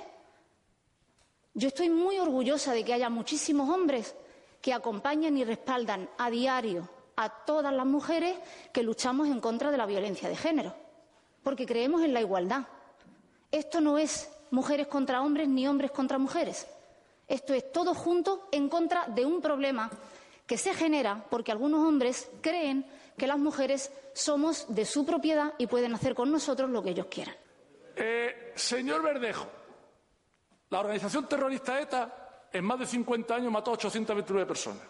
Yo 1.56 1.68
estoy 1.68 1.88
muy 1.88 2.18
orgullosa 2.18 2.74
de 2.74 2.84
que 2.84 2.92
haya 2.92 3.08
muchísimos 3.08 3.70
hombres 3.70 4.14
que 4.60 4.74
acompañan 4.74 5.38
y 5.38 5.44
respaldan 5.44 6.06
a 6.18 6.28
diario 6.28 6.86
a 7.16 7.30
todas 7.30 7.72
las 7.72 7.86
mujeres 7.86 8.36
que 8.74 8.82
luchamos 8.82 9.28
en 9.28 9.40
contra 9.40 9.70
de 9.70 9.78
la 9.78 9.86
violencia 9.86 10.28
de 10.28 10.36
género, 10.36 10.74
porque 11.42 11.64
creemos 11.64 12.02
en 12.02 12.12
la 12.12 12.20
igualdad. 12.20 12.66
Esto 13.50 13.80
no 13.80 13.96
es 13.96 14.30
mujeres 14.50 14.86
contra 14.86 15.22
hombres 15.22 15.48
ni 15.48 15.66
hombres 15.66 15.92
contra 15.92 16.18
mujeres. 16.18 16.66
Esto 17.26 17.54
es 17.54 17.72
todo 17.72 17.94
junto 17.94 18.48
en 18.52 18.68
contra 18.68 19.06
de 19.06 19.24
un 19.24 19.40
problema 19.40 19.90
que 20.46 20.58
se 20.58 20.74
genera 20.74 21.24
porque 21.30 21.52
algunos 21.52 21.88
hombres 21.88 22.28
creen 22.42 22.84
que 23.16 23.26
las 23.26 23.38
mujeres 23.38 23.90
somos 24.12 24.66
de 24.68 24.84
su 24.84 25.06
propiedad 25.06 25.54
y 25.56 25.68
pueden 25.68 25.94
hacer 25.94 26.14
con 26.14 26.30
nosotros 26.30 26.68
lo 26.68 26.82
que 26.82 26.90
ellos 26.90 27.06
quieran. 27.06 27.34
Eh, 27.96 28.52
señor 28.56 29.02
Verdejo, 29.02 29.46
La 30.70 30.80
organización 30.80 31.28
terrorista 31.28 31.80
ETA 31.80 32.48
en 32.52 32.64
más 32.64 32.78
de 32.78 32.86
50 32.86 33.34
años 33.34 33.52
mató 33.52 33.70
a 33.70 33.74
829 33.74 34.46
personas. 34.46 34.82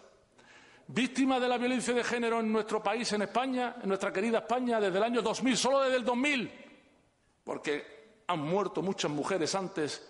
Víctimas 0.87 1.41
de 1.41 1.47
la 1.47 1.57
violencia 1.57 1.93
de 1.93 2.03
género 2.03 2.39
en 2.39 2.51
nuestro 2.51 2.81
país, 2.81 3.11
en 3.11 3.23
España, 3.23 3.75
en 3.81 3.89
nuestra 3.89 4.11
querida 4.11 4.39
España, 4.39 4.79
desde 4.79 4.97
el 4.97 5.03
año 5.03 5.21
2000, 5.21 5.57
solo 5.57 5.81
desde 5.81 5.97
el 5.97 6.05
2000, 6.05 6.51
porque 7.43 8.23
han 8.27 8.39
muerto 8.39 8.81
muchas 8.81 9.11
mujeres 9.11 9.53
antes 9.53 10.09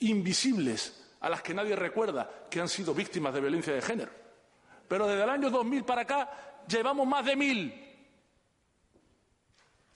invisibles 0.00 1.14
a 1.20 1.28
las 1.28 1.42
que 1.42 1.54
nadie 1.54 1.74
recuerda 1.74 2.46
que 2.50 2.60
han 2.60 2.68
sido 2.68 2.94
víctimas 2.94 3.32
de 3.32 3.40
violencia 3.40 3.72
de 3.72 3.82
género. 3.82 4.12
Pero 4.86 5.06
desde 5.06 5.22
el 5.22 5.30
año 5.30 5.50
2000 5.50 5.84
para 5.84 6.02
acá 6.02 6.30
llevamos 6.66 7.06
más 7.06 7.24
de 7.24 7.36
mil. 7.36 7.86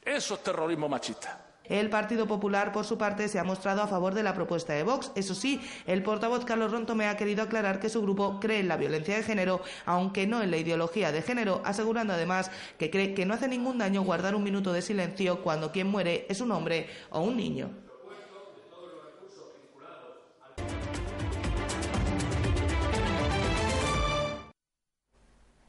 Eso 0.03 0.35
es 0.35 0.43
terrorismo 0.43 0.89
machista. 0.89 1.44
El 1.65 1.89
Partido 1.89 2.27
Popular, 2.27 2.73
por 2.73 2.85
su 2.85 2.99
parte, 2.99 3.27
se 3.29 3.39
ha 3.39 3.45
mostrado 3.45 3.83
a 3.83 3.87
favor 3.87 4.15
de 4.15 4.23
la 4.23 4.35
propuesta 4.35 4.75
de 4.75 4.83
Vox. 4.83 5.13
Eso 5.15 5.35
sí, 5.35 5.61
el 5.87 6.03
portavoz 6.03 6.45
Carlos 6.45 6.73
Rontome 6.73 7.07
ha 7.07 7.17
querido 7.17 7.43
aclarar 7.43 7.81
que 7.81 7.89
su 7.89 8.03
grupo 8.03 8.39
cree 8.39 8.61
en 8.61 8.69
la 8.69 8.77
violencia 8.77 9.17
de 9.17 9.23
género, 9.23 9.63
aunque 9.87 10.27
no 10.27 10.43
en 10.43 10.51
la 10.51 10.59
ideología 10.59 11.11
de 11.11 11.23
género, 11.23 11.63
asegurando 11.65 12.13
además 12.13 12.51
que 12.79 12.91
cree 12.91 13.15
que 13.15 13.25
no 13.25 13.33
hace 13.33 13.49
ningún 13.49 13.79
daño 13.79 14.03
guardar 14.03 14.35
un 14.35 14.45
minuto 14.45 14.73
de 14.73 14.83
silencio 14.83 15.43
cuando 15.43 15.73
quien 15.73 15.87
muere 15.87 16.27
es 16.29 16.41
un 16.41 16.53
hombre 16.53 16.89
o 17.11 17.21
un 17.21 17.37
niño. 17.37 17.84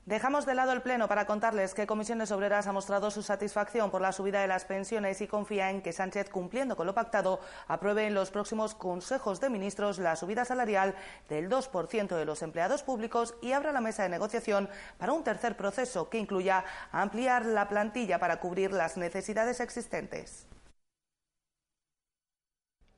Dejamos 0.06 0.46
de 0.46 0.54
lado 0.54 0.72
el 0.72 0.84
Pleno 0.84 1.08
para 1.08 1.26
contarles 1.26 1.74
que 1.74 1.88
Comisiones 1.88 2.32
Obreras 2.32 2.68
ha 2.68 2.72
mostrado 2.72 3.10
su 3.10 3.24
satisfacción 3.24 3.90
por 3.90 4.02
la 4.02 4.12
subida 4.12 4.40
de 4.40 4.48
las 4.48 4.64
pensiones 4.64 5.20
y 5.20 5.28
confía 5.28 5.72
en 5.72 5.82
que 5.82 5.94
Sánchez, 5.94 6.30
cumpliendo 6.30 6.76
con 6.76 6.86
lo 6.86 6.94
pactado, 6.94 7.40
apruebe 7.68 8.06
en 8.06 8.14
los 8.14 8.30
próximos 8.30 8.76
Consejos 8.76 9.42
de 9.42 9.50
Ministros 9.50 9.98
la 9.98 10.16
subida 10.16 10.46
salarial 10.46 10.94
del 11.28 11.50
2% 11.50 12.16
de 12.16 12.26
los 12.26 12.44
empleados 12.44 12.84
públicos 12.84 13.34
y 13.42 13.54
abra 13.54 13.72
la 13.72 13.82
mesa 13.82 14.04
de 14.04 14.10
negociación 14.10 14.70
para 15.00 15.12
un 15.12 15.24
tercer 15.24 15.58
proceso 15.58 16.08
que 16.08 16.20
incluya 16.20 16.66
ampliar 16.92 17.44
la 17.44 17.68
plantilla 17.68 18.20
para 18.20 18.40
cubrir 18.40 18.74
las 18.74 18.98
necesidades 18.98 19.60
existentes. 19.60 20.46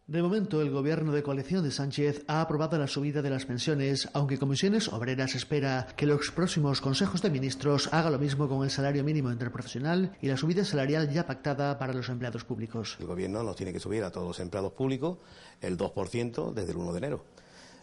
De 0.08 0.22
momento, 0.22 0.62
el 0.62 0.72
gobierno 0.72 1.12
de 1.12 1.22
coalición 1.22 1.66
de 1.66 1.70
Sánchez 1.70 2.24
ha 2.28 2.40
aprobado 2.40 2.78
la 2.78 2.88
subida 2.88 3.22
de 3.22 3.30
las 3.30 3.46
pensiones, 3.46 4.08
aunque 4.14 4.38
Comisiones 4.38 4.88
Obreras 4.88 5.36
espera 5.36 5.86
que 5.98 6.06
los 6.06 6.32
próximos 6.32 6.80
consejos 6.80 7.22
de 7.22 7.30
ministros 7.30 7.90
haga 7.92 8.10
lo 8.10 8.18
mismo 8.18 8.48
con 8.48 8.64
el 8.64 8.72
salario 8.72 9.04
mínimo 9.04 9.34
interprofesional 9.34 10.16
y 10.22 10.30
la 10.30 10.38
subida 10.38 10.64
salarial 10.64 11.12
ya 11.12 11.26
pactada 11.26 11.78
para 11.78 11.92
los 11.92 12.08
empleados 12.08 12.46
públicos. 12.46 12.96
El 13.02 13.08
gobierno 13.08 13.44
nos 13.44 13.58
tiene 13.58 13.74
que 13.74 13.82
subir 13.82 14.02
a 14.06 14.10
todos 14.10 14.28
los 14.28 14.40
empleados 14.40 14.72
públicos 14.72 15.18
el 15.60 15.78
2% 15.78 16.54
desde 16.54 16.72
el 16.72 16.78
1 16.78 16.92
de 16.94 16.98
enero. 17.00 17.26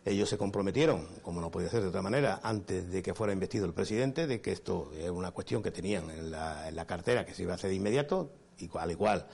Ellos 0.07 0.31
se 0.31 0.39
comprometieron, 0.39 1.07
como 1.21 1.43
no 1.43 1.51
podía 1.51 1.69
ser 1.69 1.83
de 1.83 1.89
otra 1.89 2.01
manera, 2.01 2.41
antes 2.43 2.91
de 2.91 3.03
que 3.03 3.13
fuera 3.13 3.35
investido 3.35 3.67
el 3.67 3.75
presidente, 3.75 4.27
de 4.27 4.41
que 4.41 4.53
esto 4.53 4.93
es 4.97 5.11
una 5.11 5.33
cuestión 5.33 5.63
que 5.63 5.71
tenían 5.71 6.09
en 6.09 6.31
la, 6.31 6.71
en 6.71 6.75
la 6.75 6.87
cartera 6.87 7.27
que 7.27 7.35
se 7.35 7.43
iba 7.43 7.53
a 7.53 7.57
hacer 7.57 7.69
de 7.69 7.77
inmediato, 7.77 8.31
y 8.57 8.71
al 8.79 8.93
igual 8.93 9.27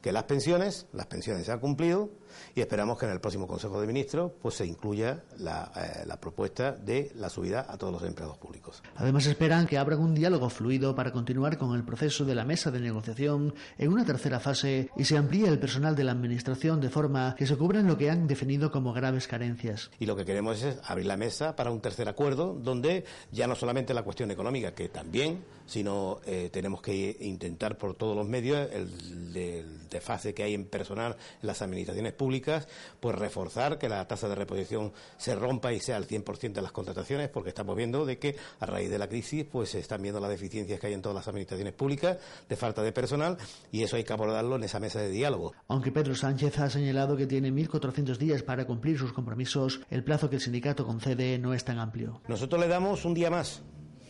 que 0.00 0.12
las 0.12 0.24
pensiones, 0.24 0.86
las 0.92 1.06
pensiones 1.06 1.46
se 1.46 1.52
han 1.52 1.60
cumplido 1.60 2.10
y 2.54 2.60
esperamos 2.60 2.98
que 2.98 3.06
en 3.06 3.12
el 3.12 3.20
próximo 3.20 3.46
Consejo 3.46 3.80
de 3.80 3.86
Ministros 3.86 4.32
pues 4.40 4.56
se 4.56 4.66
incluya 4.66 5.22
la, 5.38 5.70
eh, 5.76 6.06
la, 6.06 6.18
propuesta 6.18 6.72
de 6.72 7.12
la 7.14 7.28
subida 7.28 7.66
a 7.68 7.76
todos 7.76 7.92
los 7.92 8.02
empleados 8.02 8.38
públicos. 8.38 8.82
Además 8.96 9.26
esperan 9.26 9.66
que 9.66 9.78
abran 9.78 10.00
un 10.00 10.14
diálogo 10.14 10.48
fluido 10.50 10.94
para 10.94 11.12
continuar 11.12 11.58
con 11.58 11.74
el 11.74 11.84
proceso 11.84 12.24
de 12.24 12.34
la 12.34 12.44
mesa 12.44 12.70
de 12.70 12.80
negociación 12.80 13.54
en 13.76 13.92
una 13.92 14.04
tercera 14.04 14.40
fase 14.40 14.90
y 14.96 15.04
se 15.04 15.16
amplíe 15.16 15.48
el 15.48 15.58
personal 15.58 15.94
de 15.94 16.04
la 16.04 16.12
Administración 16.12 16.80
de 16.80 16.90
forma 16.90 17.34
que 17.36 17.46
se 17.46 17.56
cubran 17.56 17.86
lo 17.86 17.96
que 17.96 18.10
han 18.10 18.26
definido 18.26 18.70
como 18.70 18.92
graves 18.92 19.26
carencias. 19.26 19.90
Y 19.98 20.06
lo 20.06 20.16
que 20.16 20.24
queremos 20.24 20.62
es 20.62 20.78
abrir 20.84 21.06
la 21.06 21.16
mesa 21.16 21.54
para 21.56 21.70
un 21.70 21.80
tercer 21.80 22.08
acuerdo 22.08 22.54
donde 22.54 23.04
ya 23.30 23.46
no 23.46 23.54
solamente 23.54 23.94
la 23.94 24.02
cuestión 24.02 24.30
económica, 24.30 24.74
que 24.74 24.88
también, 24.88 25.44
sino 25.66 26.20
eh, 26.26 26.50
tenemos 26.52 26.82
que 26.82 27.16
intentar 27.20 27.78
por 27.78 27.94
todos 27.94 28.16
los 28.16 28.26
medios 28.26 28.68
el, 28.72 29.36
el 29.36 29.88
desfase 29.88 30.34
que 30.34 30.42
hay 30.42 30.54
en 30.54 30.64
personal 30.64 31.16
en 31.40 31.46
las 31.46 31.62
administraciones 31.62 32.12
públicas, 32.18 32.68
pues 33.00 33.16
reforzar 33.16 33.78
que 33.78 33.88
la 33.88 34.06
tasa 34.06 34.28
de 34.28 34.34
reposición 34.34 34.92
se 35.16 35.34
rompa 35.34 35.72
y 35.72 35.80
sea 35.80 35.96
al 35.96 36.06
100% 36.06 36.52
de 36.52 36.60
las 36.60 36.72
contrataciones, 36.72 37.30
porque 37.30 37.48
estamos 37.48 37.74
viendo 37.74 38.04
de 38.04 38.18
que 38.18 38.36
a 38.60 38.66
raíz 38.66 38.90
de 38.90 38.98
la 38.98 39.08
crisis 39.08 39.46
pues 39.50 39.70
se 39.70 39.78
están 39.78 40.02
viendo 40.02 40.20
las 40.20 40.30
deficiencias 40.30 40.78
que 40.78 40.88
hay 40.88 40.92
en 40.92 41.00
todas 41.00 41.16
las 41.16 41.28
administraciones 41.28 41.72
públicas 41.72 42.18
de 42.48 42.56
falta 42.56 42.82
de 42.82 42.92
personal 42.92 43.38
y 43.72 43.82
eso 43.82 43.96
hay 43.96 44.04
que 44.04 44.12
abordarlo 44.12 44.56
en 44.56 44.64
esa 44.64 44.80
mesa 44.80 45.00
de 45.00 45.08
diálogo. 45.08 45.54
Aunque 45.68 45.92
Pedro 45.92 46.14
Sánchez 46.14 46.58
ha 46.58 46.68
señalado 46.68 47.16
que 47.16 47.26
tiene 47.26 47.50
1.400 47.50 48.18
días 48.18 48.42
para 48.42 48.66
cumplir 48.66 48.98
sus 48.98 49.12
compromisos, 49.12 49.80
el 49.90 50.04
plazo 50.04 50.28
que 50.28 50.36
el 50.36 50.42
sindicato 50.42 50.84
concede 50.84 51.38
no 51.38 51.54
es 51.54 51.64
tan 51.64 51.78
amplio. 51.78 52.20
Nosotros 52.28 52.60
le 52.60 52.68
damos 52.68 53.04
un 53.04 53.14
día 53.14 53.30
más 53.30 53.62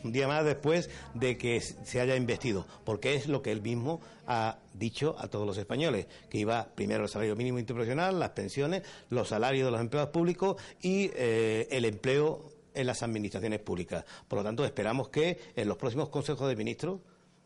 un 0.05 0.13
día 0.13 0.29
más 0.29 0.45
después 0.45 0.91
de 1.15 1.37
que 1.37 1.61
se 1.61 2.01
haya 2.01 2.17
investido, 2.17 2.67
porque 2.85 3.15
es 3.15 3.29
lo 3.29 3.43
que 3.43 3.53
él 3.53 3.63
mismo 3.63 4.01
ha 4.27 4.59
dicho 4.75 5.17
a 5.19 5.29
todos 5.29 5.47
los 5.47 5.59
españoles, 5.59 6.07
que 6.29 6.39
iba 6.39 6.69
primero 6.75 7.05
el 7.05 7.09
salario 7.09 7.37
mínimo 7.37 7.59
interprofesional, 7.59 8.19
las 8.19 8.31
pensiones, 8.31 8.83
los 9.11 9.29
salarios 9.29 9.67
de 9.67 9.73
los 9.73 9.81
empleados 9.81 10.11
públicos 10.11 10.57
y 10.81 11.11
eh, 11.15 11.69
el 11.71 11.85
empleo 11.85 12.53
en 12.75 12.87
las 12.87 13.03
administraciones 13.03 13.61
públicas. 13.61 14.05
Por 14.29 14.39
lo 14.39 14.45
tanto, 14.45 14.65
esperamos 14.65 15.09
que 15.09 15.39
en 15.57 15.69
los 15.69 15.77
próximos 15.77 16.11
consejos 16.11 16.49
de 16.49 16.57
ministros 16.57 17.01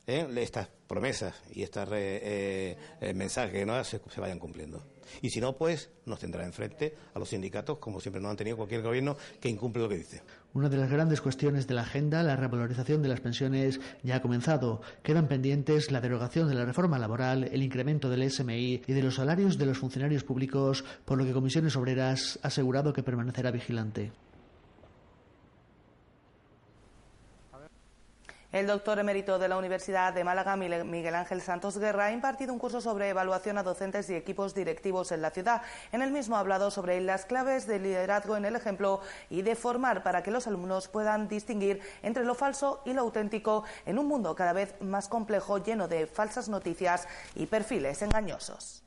eh, 0.06 0.26
estas 0.38 0.68
promesas 0.88 1.35
y 1.54 1.62
estos 1.62 1.88
eh, 1.92 2.76
eh, 3.00 3.14
mensajes 3.14 3.64
no 3.64 3.82
se, 3.85 4.00
se 4.12 4.21
vayan 4.21 4.40
cumpliendo. 4.40 4.82
Y 5.21 5.30
si 5.30 5.40
no, 5.40 5.56
pues 5.56 5.90
nos 6.06 6.18
tendrá 6.18 6.44
enfrente 6.44 6.94
a 7.14 7.18
los 7.18 7.28
sindicatos, 7.28 7.78
como 7.78 8.00
siempre 8.00 8.21
nos 8.21 8.32
han 8.32 8.37
tenido 8.37 8.56
cualquier 8.56 8.82
gobierno 8.82 9.16
que 9.40 9.49
incumple 9.49 9.82
lo 9.82 9.88
que 9.88 9.99
dice. 9.99 10.23
Una 10.54 10.68
de 10.68 10.76
las 10.76 10.90
grandes 10.90 11.23
cuestiones 11.23 11.66
de 11.66 11.73
la 11.73 11.80
agenda, 11.80 12.23
la 12.23 12.37
revalorización 12.37 13.00
de 13.00 13.09
las 13.09 13.21
pensiones, 13.21 13.80
ya 14.02 14.16
ha 14.16 14.23
comenzado. 14.23 14.82
Quedan 15.02 15.26
pendientes 15.26 15.90
la 15.90 16.02
derogación 16.02 16.47
de 16.47 16.54
la 16.54 16.66
reforma 16.66 16.99
laboral, 16.99 17.44
el 17.44 17.62
incremento 17.62 18.11
del 18.11 18.30
SMI 18.30 18.82
y 18.87 18.92
de 18.92 19.02
los 19.02 19.14
salarios 19.14 19.56
de 19.56 19.64
los 19.64 19.78
funcionarios 19.78 20.25
públicos, 20.25 20.85
por 21.06 21.16
lo 21.16 21.25
que 21.25 21.32
Comisiones 21.32 21.75
Obreras 21.76 22.38
ha 22.42 22.49
asegurado 22.49 22.92
que 22.92 23.02
permanecerá 23.02 23.50
vigilante. 23.50 24.12
El 28.52 28.66
doctor 28.66 28.99
emérito 28.99 29.38
de 29.38 29.49
la 29.49 29.56
Universidad 29.56 30.12
de 30.12 30.25
Málaga, 30.25 30.56
Miguel 30.56 31.14
Ángel 31.14 31.40
Santos 31.40 31.78
Guerra, 31.78 32.04
ha 32.04 32.12
impartido 32.12 32.52
un 32.52 32.59
curso 32.59 32.82
sobre 32.82 33.09
evaluación 33.09 33.56
a 33.56 33.62
docentes 33.62 34.11
y 34.11 34.14
equipos 34.14 34.54
directivos 34.54 35.11
en 35.11 35.23
la 35.23 35.30
ciudad. 35.30 35.62
En 35.90 36.02
el 36.02 36.11
mismo 36.11 36.37
ha 36.37 36.40
hablado 36.40 36.71
sobre 36.71 37.00
las 37.00 37.25
claves 37.25 37.66
del 37.66 37.85
liderazgo 37.85 38.37
en 38.37 38.44
el 38.44 38.54
ejemplo 38.54 39.00
y 39.30 39.40
de 39.40 39.56
formar 39.56 40.02
para 40.02 40.23
que 40.23 40.30
los 40.30 40.47
alumnos 40.47 40.88
puedan 40.88 41.28
distinguir 41.28 41.80
entre 42.02 42.26
lo 42.26 42.35
falso 42.35 42.82
y 42.85 42.92
lo 42.92 43.00
auténtico 43.00 43.64
en 43.87 43.99
un 43.99 44.06
mundo 44.06 44.35
cada 44.35 44.52
vez 44.52 44.75
más 44.82 45.09
complejo, 45.09 45.56
lleno 45.56 45.88
de 45.88 46.06
falsas 46.06 46.50
noticias 46.50 47.09
y 47.35 47.47
perfiles 47.47 48.02
engañosos. 48.02 48.81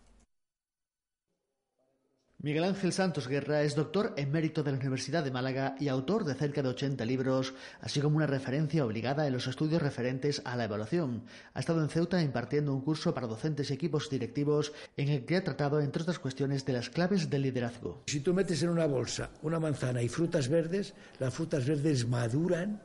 Miguel 2.46 2.66
Ángel 2.66 2.94
Santos 2.94 3.28
Guerra 3.28 3.64
es 3.64 3.74
doctor 3.74 4.14
emérito 4.18 4.62
de 4.62 4.72
la 4.72 4.78
Universidad 4.78 5.24
de 5.24 5.32
Málaga 5.32 5.76
y 5.80 5.88
autor 5.88 6.26
de 6.26 6.36
cerca 6.36 6.62
de 6.62 6.70
80 6.70 7.04
libros, 7.04 7.56
así 7.82 8.00
como 8.02 8.18
una 8.18 8.28
referencia 8.28 8.86
obligada 8.86 9.26
en 9.26 9.34
los 9.34 9.48
estudios 9.48 9.82
referentes 9.82 10.44
a 10.46 10.56
la 10.56 10.66
evaluación. 10.66 11.24
Ha 11.56 11.60
estado 11.60 11.82
en 11.82 11.90
Ceuta 11.90 12.22
impartiendo 12.22 12.72
un 12.72 12.82
curso 12.82 13.16
para 13.16 13.26
docentes 13.26 13.72
y 13.72 13.74
equipos 13.74 14.12
directivos 14.12 14.74
en 14.96 15.10
el 15.10 15.26
que 15.26 15.38
ha 15.38 15.44
tratado, 15.44 15.82
entre 15.82 16.04
otras 16.04 16.20
cuestiones, 16.20 16.64
de 16.66 16.74
las 16.74 16.92
claves 16.92 17.32
del 17.32 17.42
liderazgo. 17.42 18.04
Si 18.06 18.20
tú 18.20 18.32
metes 18.32 18.62
en 18.62 18.70
una 18.70 18.86
bolsa 18.86 19.32
una 19.42 19.60
manzana 19.60 20.04
y 20.04 20.08
frutas 20.08 20.48
verdes, 20.48 20.94
las 21.18 21.34
frutas 21.34 21.66
verdes 21.66 22.08
maduran 22.08 22.80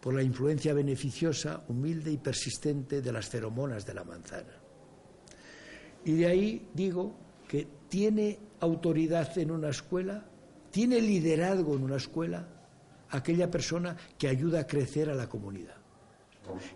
por 0.00 0.14
la 0.14 0.22
influencia 0.22 0.72
beneficiosa, 0.72 1.62
humilde 1.68 2.10
y 2.10 2.16
persistente 2.16 3.02
de 3.02 3.12
las 3.12 3.28
feromonas 3.28 3.84
de 3.84 3.92
la 3.92 4.04
manzana. 4.04 4.54
Y 6.06 6.12
de 6.12 6.26
ahí 6.26 6.70
digo 6.72 7.14
que 7.46 7.81
tiene 7.92 8.38
autoridad 8.60 9.36
en 9.36 9.50
una 9.50 9.68
escuela, 9.68 10.24
tiene 10.70 10.98
liderazgo 10.98 11.76
en 11.76 11.82
una 11.82 11.96
escuela, 11.96 12.48
aquella 13.10 13.50
persona 13.50 13.98
que 14.16 14.28
ayuda 14.28 14.60
a 14.60 14.66
crecer 14.66 15.10
a 15.10 15.14
la 15.14 15.28
comunidad, 15.28 15.76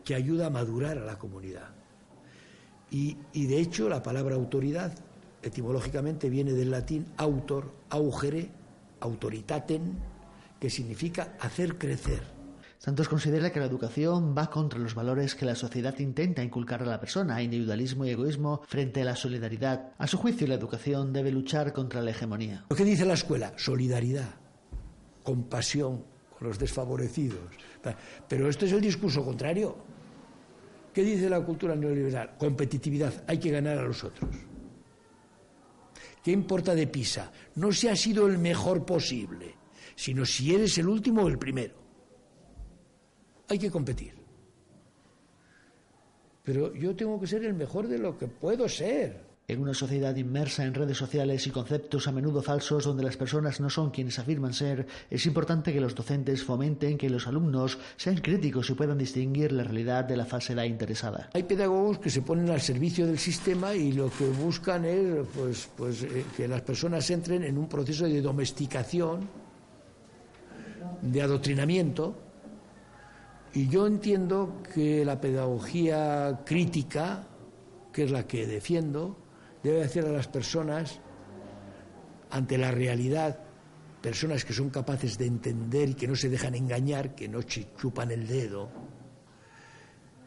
que 0.04 0.14
ayuda 0.14 0.48
a 0.48 0.50
madurar 0.50 0.98
a 0.98 1.06
la 1.06 1.18
comunidad. 1.18 1.70
Y, 2.90 3.16
y 3.32 3.46
de 3.46 3.58
hecho 3.60 3.88
la 3.88 4.02
palabra 4.02 4.34
autoridad 4.34 4.92
etimológicamente 5.42 6.28
viene 6.28 6.52
del 6.52 6.70
latín 6.70 7.06
autor, 7.16 7.72
augere, 7.88 8.50
autoritaten, 9.00 9.96
que 10.60 10.68
significa 10.68 11.34
hacer 11.40 11.78
crecer. 11.78 12.35
Santos 12.86 13.08
considera 13.08 13.50
que 13.50 13.58
la 13.58 13.66
educación 13.66 14.32
va 14.38 14.48
contra 14.48 14.78
los 14.78 14.94
valores 14.94 15.34
que 15.34 15.44
la 15.44 15.56
sociedad 15.56 15.98
intenta 15.98 16.44
inculcar 16.44 16.82
a 16.82 16.86
la 16.86 17.00
persona, 17.00 17.42
individualismo 17.42 18.04
y 18.04 18.10
egoísmo 18.10 18.62
frente 18.68 19.02
a 19.02 19.04
la 19.04 19.16
solidaridad. 19.16 19.90
A 19.98 20.06
su 20.06 20.16
juicio, 20.18 20.46
la 20.46 20.54
educación 20.54 21.12
debe 21.12 21.32
luchar 21.32 21.72
contra 21.72 22.00
la 22.00 22.12
hegemonía. 22.12 22.64
¿Lo 22.70 22.76
que 22.76 22.84
dice 22.84 23.04
la 23.04 23.14
escuela? 23.14 23.52
Solidaridad, 23.56 24.36
compasión 25.24 26.04
con 26.38 26.46
los 26.46 26.60
desfavorecidos. 26.60 27.40
Pero 28.28 28.48
esto 28.48 28.66
es 28.66 28.72
el 28.72 28.80
discurso 28.80 29.24
contrario. 29.24 29.76
¿Qué 30.94 31.02
dice 31.02 31.28
la 31.28 31.40
cultura 31.40 31.74
neoliberal? 31.74 32.36
Competitividad, 32.38 33.24
hay 33.26 33.38
que 33.38 33.50
ganar 33.50 33.78
a 33.78 33.82
los 33.82 34.04
otros. 34.04 34.30
¿Qué 36.22 36.30
importa 36.30 36.72
de 36.72 36.86
PISA? 36.86 37.32
No 37.56 37.72
si 37.72 37.88
has 37.88 37.98
sido 37.98 38.28
el 38.28 38.38
mejor 38.38 38.86
posible, 38.86 39.56
sino 39.96 40.24
si 40.24 40.54
eres 40.54 40.78
el 40.78 40.86
último 40.86 41.22
o 41.22 41.28
el 41.28 41.36
primero. 41.36 41.85
Hay 43.48 43.58
que 43.58 43.70
competir. 43.70 44.14
Pero 46.46 46.72
yo 46.74 46.94
tengo 46.94 47.18
que 47.20 47.26
ser 47.26 47.44
el 47.44 47.54
mejor 47.54 47.88
de 47.88 47.98
lo 47.98 48.16
que 48.16 48.28
puedo 48.28 48.68
ser. 48.68 49.26
En 49.48 49.60
una 49.60 49.74
sociedad 49.74 50.14
inmersa 50.16 50.64
en 50.64 50.74
redes 50.74 50.96
sociales 50.96 51.46
y 51.46 51.50
conceptos 51.50 52.08
a 52.08 52.12
menudo 52.12 52.42
falsos 52.42 52.84
donde 52.84 53.04
las 53.04 53.16
personas 53.16 53.60
no 53.60 53.70
son 53.70 53.90
quienes 53.90 54.18
afirman 54.18 54.52
ser, 54.52 54.88
es 55.08 55.24
importante 55.26 55.72
que 55.72 55.80
los 55.80 55.94
docentes 55.94 56.42
fomenten 56.42 56.98
que 56.98 57.08
los 57.08 57.28
alumnos 57.28 57.78
sean 57.96 58.16
críticos 58.16 58.68
y 58.70 58.74
puedan 58.74 58.98
distinguir 58.98 59.52
la 59.52 59.62
realidad 59.62 60.04
de 60.04 60.16
la 60.16 60.24
falsedad 60.24 60.64
interesada. 60.64 61.30
Hay 61.32 61.44
pedagogos 61.44 62.00
que 62.00 62.10
se 62.10 62.22
ponen 62.22 62.50
al 62.50 62.60
servicio 62.60 63.06
del 63.06 63.18
sistema 63.18 63.72
y 63.72 63.92
lo 63.92 64.10
que 64.10 64.26
buscan 64.26 64.84
es 64.84 65.24
pues, 65.32 65.68
pues, 65.76 66.02
eh, 66.02 66.24
que 66.36 66.48
las 66.48 66.62
personas 66.62 67.08
entren 67.10 67.44
en 67.44 67.56
un 67.56 67.68
proceso 67.68 68.04
de 68.06 68.20
domesticación, 68.20 69.28
de 71.02 71.22
adoctrinamiento. 71.22 72.25
Y 73.56 73.68
yo 73.68 73.86
entiendo 73.86 74.60
que 74.74 75.02
la 75.02 75.18
pedagogía 75.18 76.42
crítica, 76.44 77.26
que 77.90 78.04
es 78.04 78.10
la 78.10 78.26
que 78.26 78.46
defiendo, 78.46 79.16
debe 79.62 79.82
hacer 79.82 80.04
a 80.04 80.12
las 80.12 80.28
personas 80.28 81.00
ante 82.28 82.58
la 82.58 82.70
realidad, 82.70 83.38
personas 84.02 84.44
que 84.44 84.52
son 84.52 84.68
capaces 84.68 85.16
de 85.16 85.24
entender 85.24 85.88
y 85.88 85.94
que 85.94 86.06
no 86.06 86.16
se 86.16 86.28
dejan 86.28 86.54
engañar, 86.54 87.14
que 87.14 87.28
no 87.28 87.40
chupan 87.44 88.10
el 88.10 88.26
dedo, 88.26 88.68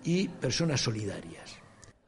y 0.04 0.28
personas 0.28 0.82
solidarias. 0.82 1.58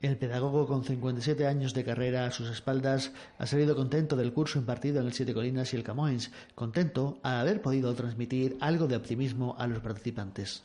El 0.01 0.17
pedagogo 0.17 0.65
con 0.65 0.83
57 0.83 1.45
años 1.45 1.75
de 1.75 1.83
carrera 1.83 2.25
a 2.25 2.31
sus 2.31 2.49
espaldas 2.49 3.11
ha 3.37 3.45
salido 3.45 3.75
contento 3.75 4.15
del 4.15 4.33
curso 4.33 4.57
impartido 4.57 5.01
en 5.01 5.05
el 5.05 5.13
Siete 5.13 5.35
Colinas 5.35 5.71
y 5.71 5.75
el 5.75 5.83
Camoens, 5.83 6.31
contento 6.55 7.19
al 7.21 7.41
haber 7.41 7.61
podido 7.61 7.93
transmitir 7.93 8.57
algo 8.59 8.87
de 8.87 8.95
optimismo 8.95 9.55
a 9.59 9.67
los 9.67 9.81
participantes. 9.81 10.63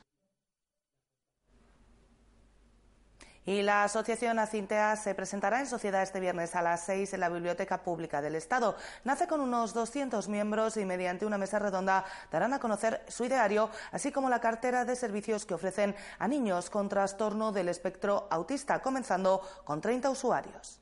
Y 3.47 3.63
la 3.63 3.85
Asociación 3.85 4.41
Acintea 4.41 4.97
se 4.97 5.15
presentará 5.15 5.61
en 5.61 5.69
sociedad 5.69 6.03
este 6.03 6.19
viernes 6.19 6.57
a 6.57 6.63
las 6.63 6.85
seis 6.85 7.15
en 7.15 7.21
la 7.21 7.29
Biblioteca 7.29 7.85
Pública 7.85 8.21
del 8.21 8.35
Estado. 8.35 8.75
Nace 9.05 9.29
con 9.29 9.41
unos 9.41 9.73
200 9.73 10.27
miembros 10.27 10.77
y 10.77 10.85
mediante 10.85 11.25
una 11.25 11.39
mesa 11.39 11.61
redonda 11.61 12.05
darán 12.33 12.55
a 12.55 12.59
conocer 12.59 13.05
su 13.07 13.25
ideario, 13.25 13.71
así 13.93 14.11
como 14.11 14.29
la 14.29 14.41
cartera 14.41 14.85
de 14.85 14.97
servicios 14.97 15.47
que 15.47 15.55
ofrecen 15.55 15.95
a 16.19 16.27
niños 16.27 16.71
con 16.71 16.89
trastorno 16.89 17.53
del 17.53 17.69
espectro 17.69 18.27
autista, 18.31 18.81
comenzando 18.81 19.41
con 19.65 19.81
30 19.81 20.11
usuarios. 20.11 20.81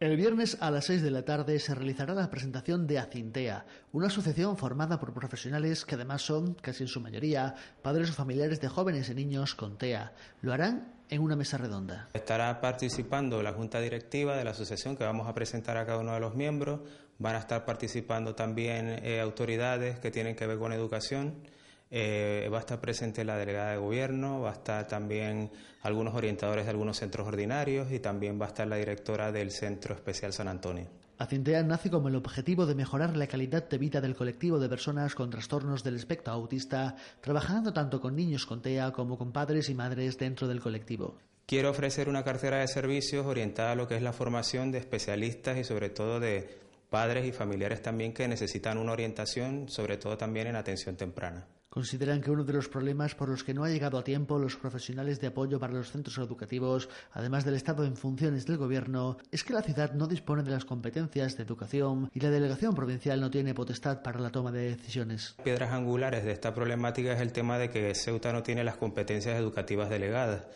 El 0.00 0.16
viernes 0.16 0.56
a 0.60 0.70
las 0.70 0.86
6 0.86 1.02
de 1.02 1.10
la 1.10 1.26
tarde 1.26 1.58
se 1.58 1.74
realizará 1.74 2.14
la 2.14 2.30
presentación 2.30 2.86
de 2.86 2.98
Acintea, 2.98 3.66
una 3.92 4.06
asociación 4.06 4.56
formada 4.56 4.98
por 4.98 5.12
profesionales 5.12 5.84
que 5.84 5.94
además 5.94 6.22
son, 6.22 6.54
casi 6.54 6.84
en 6.84 6.88
su 6.88 7.02
mayoría, 7.02 7.54
padres 7.82 8.08
o 8.08 8.14
familiares 8.14 8.62
de 8.62 8.68
jóvenes 8.68 9.10
y 9.10 9.14
niños 9.14 9.54
con 9.54 9.76
TEA. 9.76 10.14
Lo 10.40 10.54
harán 10.54 10.94
en 11.10 11.20
una 11.20 11.36
mesa 11.36 11.58
redonda. 11.58 12.08
Estará 12.14 12.62
participando 12.62 13.42
la 13.42 13.52
junta 13.52 13.78
directiva 13.78 14.38
de 14.38 14.44
la 14.44 14.52
asociación 14.52 14.96
que 14.96 15.04
vamos 15.04 15.28
a 15.28 15.34
presentar 15.34 15.76
a 15.76 15.84
cada 15.84 15.98
uno 15.98 16.14
de 16.14 16.20
los 16.20 16.34
miembros. 16.34 16.80
Van 17.18 17.34
a 17.34 17.40
estar 17.40 17.66
participando 17.66 18.34
también 18.34 19.04
eh, 19.04 19.20
autoridades 19.20 19.98
que 19.98 20.10
tienen 20.10 20.34
que 20.34 20.46
ver 20.46 20.56
con 20.56 20.72
educación 20.72 21.42
eh, 21.90 22.48
va 22.52 22.58
a 22.58 22.60
estar 22.60 22.80
presente 22.80 23.24
la 23.24 23.36
delegada 23.36 23.72
de 23.72 23.78
gobierno, 23.78 24.40
va 24.40 24.50
a 24.50 24.54
estar 24.54 24.86
también 24.86 25.50
algunos 25.82 26.14
orientadores 26.14 26.64
de 26.64 26.70
algunos 26.70 26.98
centros 26.98 27.26
ordinarios 27.26 27.90
y 27.90 27.98
también 27.98 28.40
va 28.40 28.46
a 28.46 28.48
estar 28.48 28.66
la 28.66 28.76
directora 28.76 29.32
del 29.32 29.50
Centro 29.50 29.94
Especial 29.94 30.32
San 30.32 30.48
Antonio. 30.48 30.86
Acintea 31.18 31.62
nace 31.62 31.90
como 31.90 32.08
el 32.08 32.16
objetivo 32.16 32.64
de 32.64 32.74
mejorar 32.74 33.14
la 33.14 33.26
calidad 33.26 33.68
de 33.68 33.76
vida 33.76 34.00
del 34.00 34.16
colectivo 34.16 34.58
de 34.58 34.70
personas 34.70 35.14
con 35.14 35.28
trastornos 35.28 35.84
del 35.84 35.96
espectro 35.96 36.32
autista, 36.32 36.96
trabajando 37.20 37.74
tanto 37.74 38.00
con 38.00 38.16
niños 38.16 38.46
con 38.46 38.62
TEA 38.62 38.90
como 38.92 39.18
con 39.18 39.30
padres 39.30 39.68
y 39.68 39.74
madres 39.74 40.16
dentro 40.16 40.48
del 40.48 40.60
colectivo. 40.60 41.18
Quiero 41.44 41.70
ofrecer 41.70 42.08
una 42.08 42.24
cartera 42.24 42.60
de 42.60 42.68
servicios 42.68 43.26
orientada 43.26 43.72
a 43.72 43.74
lo 43.74 43.86
que 43.86 43.96
es 43.96 44.02
la 44.02 44.14
formación 44.14 44.72
de 44.72 44.78
especialistas 44.78 45.58
y 45.58 45.64
sobre 45.64 45.90
todo 45.90 46.20
de 46.20 46.58
padres 46.88 47.26
y 47.26 47.32
familiares 47.32 47.82
también 47.82 48.14
que 48.14 48.26
necesitan 48.26 48.78
una 48.78 48.92
orientación, 48.92 49.68
sobre 49.68 49.98
todo 49.98 50.16
también 50.16 50.46
en 50.46 50.56
atención 50.56 50.96
temprana. 50.96 51.46
Consideran 51.70 52.20
que 52.20 52.32
uno 52.32 52.42
de 52.42 52.52
los 52.52 52.68
problemas 52.68 53.14
por 53.14 53.28
los 53.28 53.44
que 53.44 53.54
no 53.54 53.62
ha 53.62 53.68
llegado 53.68 53.96
a 53.96 54.02
tiempo 54.02 54.40
los 54.40 54.56
profesionales 54.56 55.20
de 55.20 55.28
apoyo 55.28 55.60
para 55.60 55.72
los 55.72 55.92
centros 55.92 56.18
educativos, 56.18 56.88
además 57.12 57.44
del 57.44 57.54
estado 57.54 57.84
en 57.84 57.96
funciones 57.96 58.44
del 58.44 58.56
gobierno, 58.56 59.18
es 59.30 59.44
que 59.44 59.52
la 59.52 59.62
ciudad 59.62 59.92
no 59.92 60.08
dispone 60.08 60.42
de 60.42 60.50
las 60.50 60.64
competencias 60.64 61.36
de 61.36 61.44
educación 61.44 62.10
y 62.12 62.18
la 62.18 62.30
delegación 62.30 62.74
provincial 62.74 63.20
no 63.20 63.30
tiene 63.30 63.54
potestad 63.54 64.02
para 64.02 64.18
la 64.18 64.30
toma 64.30 64.50
de 64.50 64.70
decisiones. 64.70 65.36
Piedras 65.44 65.70
angulares 65.70 66.24
de 66.24 66.32
esta 66.32 66.52
problemática 66.52 67.12
es 67.12 67.20
el 67.20 67.32
tema 67.32 67.56
de 67.56 67.70
que 67.70 67.94
Ceuta 67.94 68.32
no 68.32 68.42
tiene 68.42 68.64
las 68.64 68.76
competencias 68.76 69.38
educativas 69.38 69.88
delegadas. 69.88 70.48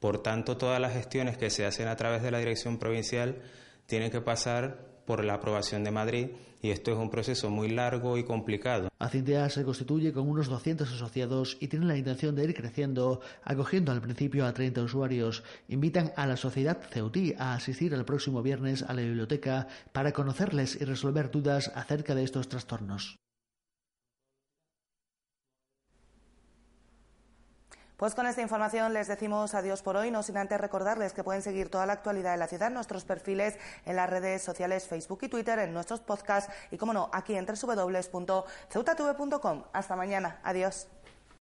Por 0.00 0.22
tanto, 0.22 0.56
todas 0.56 0.80
las 0.80 0.94
gestiones 0.94 1.36
que 1.36 1.50
se 1.50 1.66
hacen 1.66 1.86
a 1.86 1.96
través 1.96 2.22
de 2.22 2.30
la 2.30 2.38
dirección 2.38 2.78
provincial 2.78 3.42
tienen 3.84 4.10
que 4.10 4.22
pasar 4.22 5.02
por 5.04 5.22
la 5.22 5.34
aprobación 5.34 5.84
de 5.84 5.90
Madrid 5.90 6.28
y 6.62 6.70
esto 6.70 6.92
es 6.92 6.96
un 6.96 7.10
proceso 7.10 7.50
muy 7.50 7.68
largo 7.68 8.16
y 8.16 8.24
complicado. 8.24 8.88
Acintea 8.98 9.50
se 9.50 9.64
constituye 9.64 10.12
con 10.12 10.28
unos 10.28 10.48
200 10.48 10.90
asociados 10.90 11.58
y 11.60 11.66
tiene 11.66 11.86
la 11.86 11.96
intención 11.96 12.36
de 12.36 12.44
ir 12.44 12.54
creciendo, 12.54 13.20
acogiendo 13.42 13.90
al 13.90 14.00
principio 14.00 14.46
a 14.46 14.54
30 14.54 14.82
usuarios. 14.82 15.42
Invitan 15.68 16.12
a 16.16 16.26
la 16.26 16.36
sociedad 16.36 16.80
Ceutí 16.90 17.34
a 17.36 17.54
asistir 17.54 17.92
el 17.92 18.04
próximo 18.04 18.42
viernes 18.42 18.84
a 18.84 18.94
la 18.94 19.02
biblioteca 19.02 19.66
para 19.92 20.12
conocerles 20.12 20.80
y 20.80 20.84
resolver 20.84 21.30
dudas 21.30 21.72
acerca 21.74 22.14
de 22.14 22.22
estos 22.22 22.48
trastornos. 22.48 23.18
Pues 28.02 28.16
con 28.16 28.26
esta 28.26 28.42
información 28.42 28.92
les 28.92 29.06
decimos 29.06 29.54
adiós 29.54 29.80
por 29.80 29.96
hoy, 29.96 30.10
no 30.10 30.24
sin 30.24 30.36
antes 30.36 30.60
recordarles 30.60 31.12
que 31.12 31.22
pueden 31.22 31.40
seguir 31.40 31.68
toda 31.68 31.86
la 31.86 31.92
actualidad 31.92 32.32
de 32.32 32.36
la 32.36 32.48
ciudad, 32.48 32.68
nuestros 32.68 33.04
perfiles 33.04 33.56
en 33.86 33.94
las 33.94 34.10
redes 34.10 34.42
sociales 34.42 34.88
Facebook 34.88 35.20
y 35.22 35.28
Twitter, 35.28 35.60
en 35.60 35.72
nuestros 35.72 36.00
podcasts 36.00 36.52
y, 36.72 36.78
como 36.78 36.92
no, 36.92 37.08
aquí 37.12 37.36
en 37.36 37.46
www.ceutatv.com. 37.46 39.62
Hasta 39.72 39.94
mañana. 39.94 40.40
Adiós. 40.42 40.88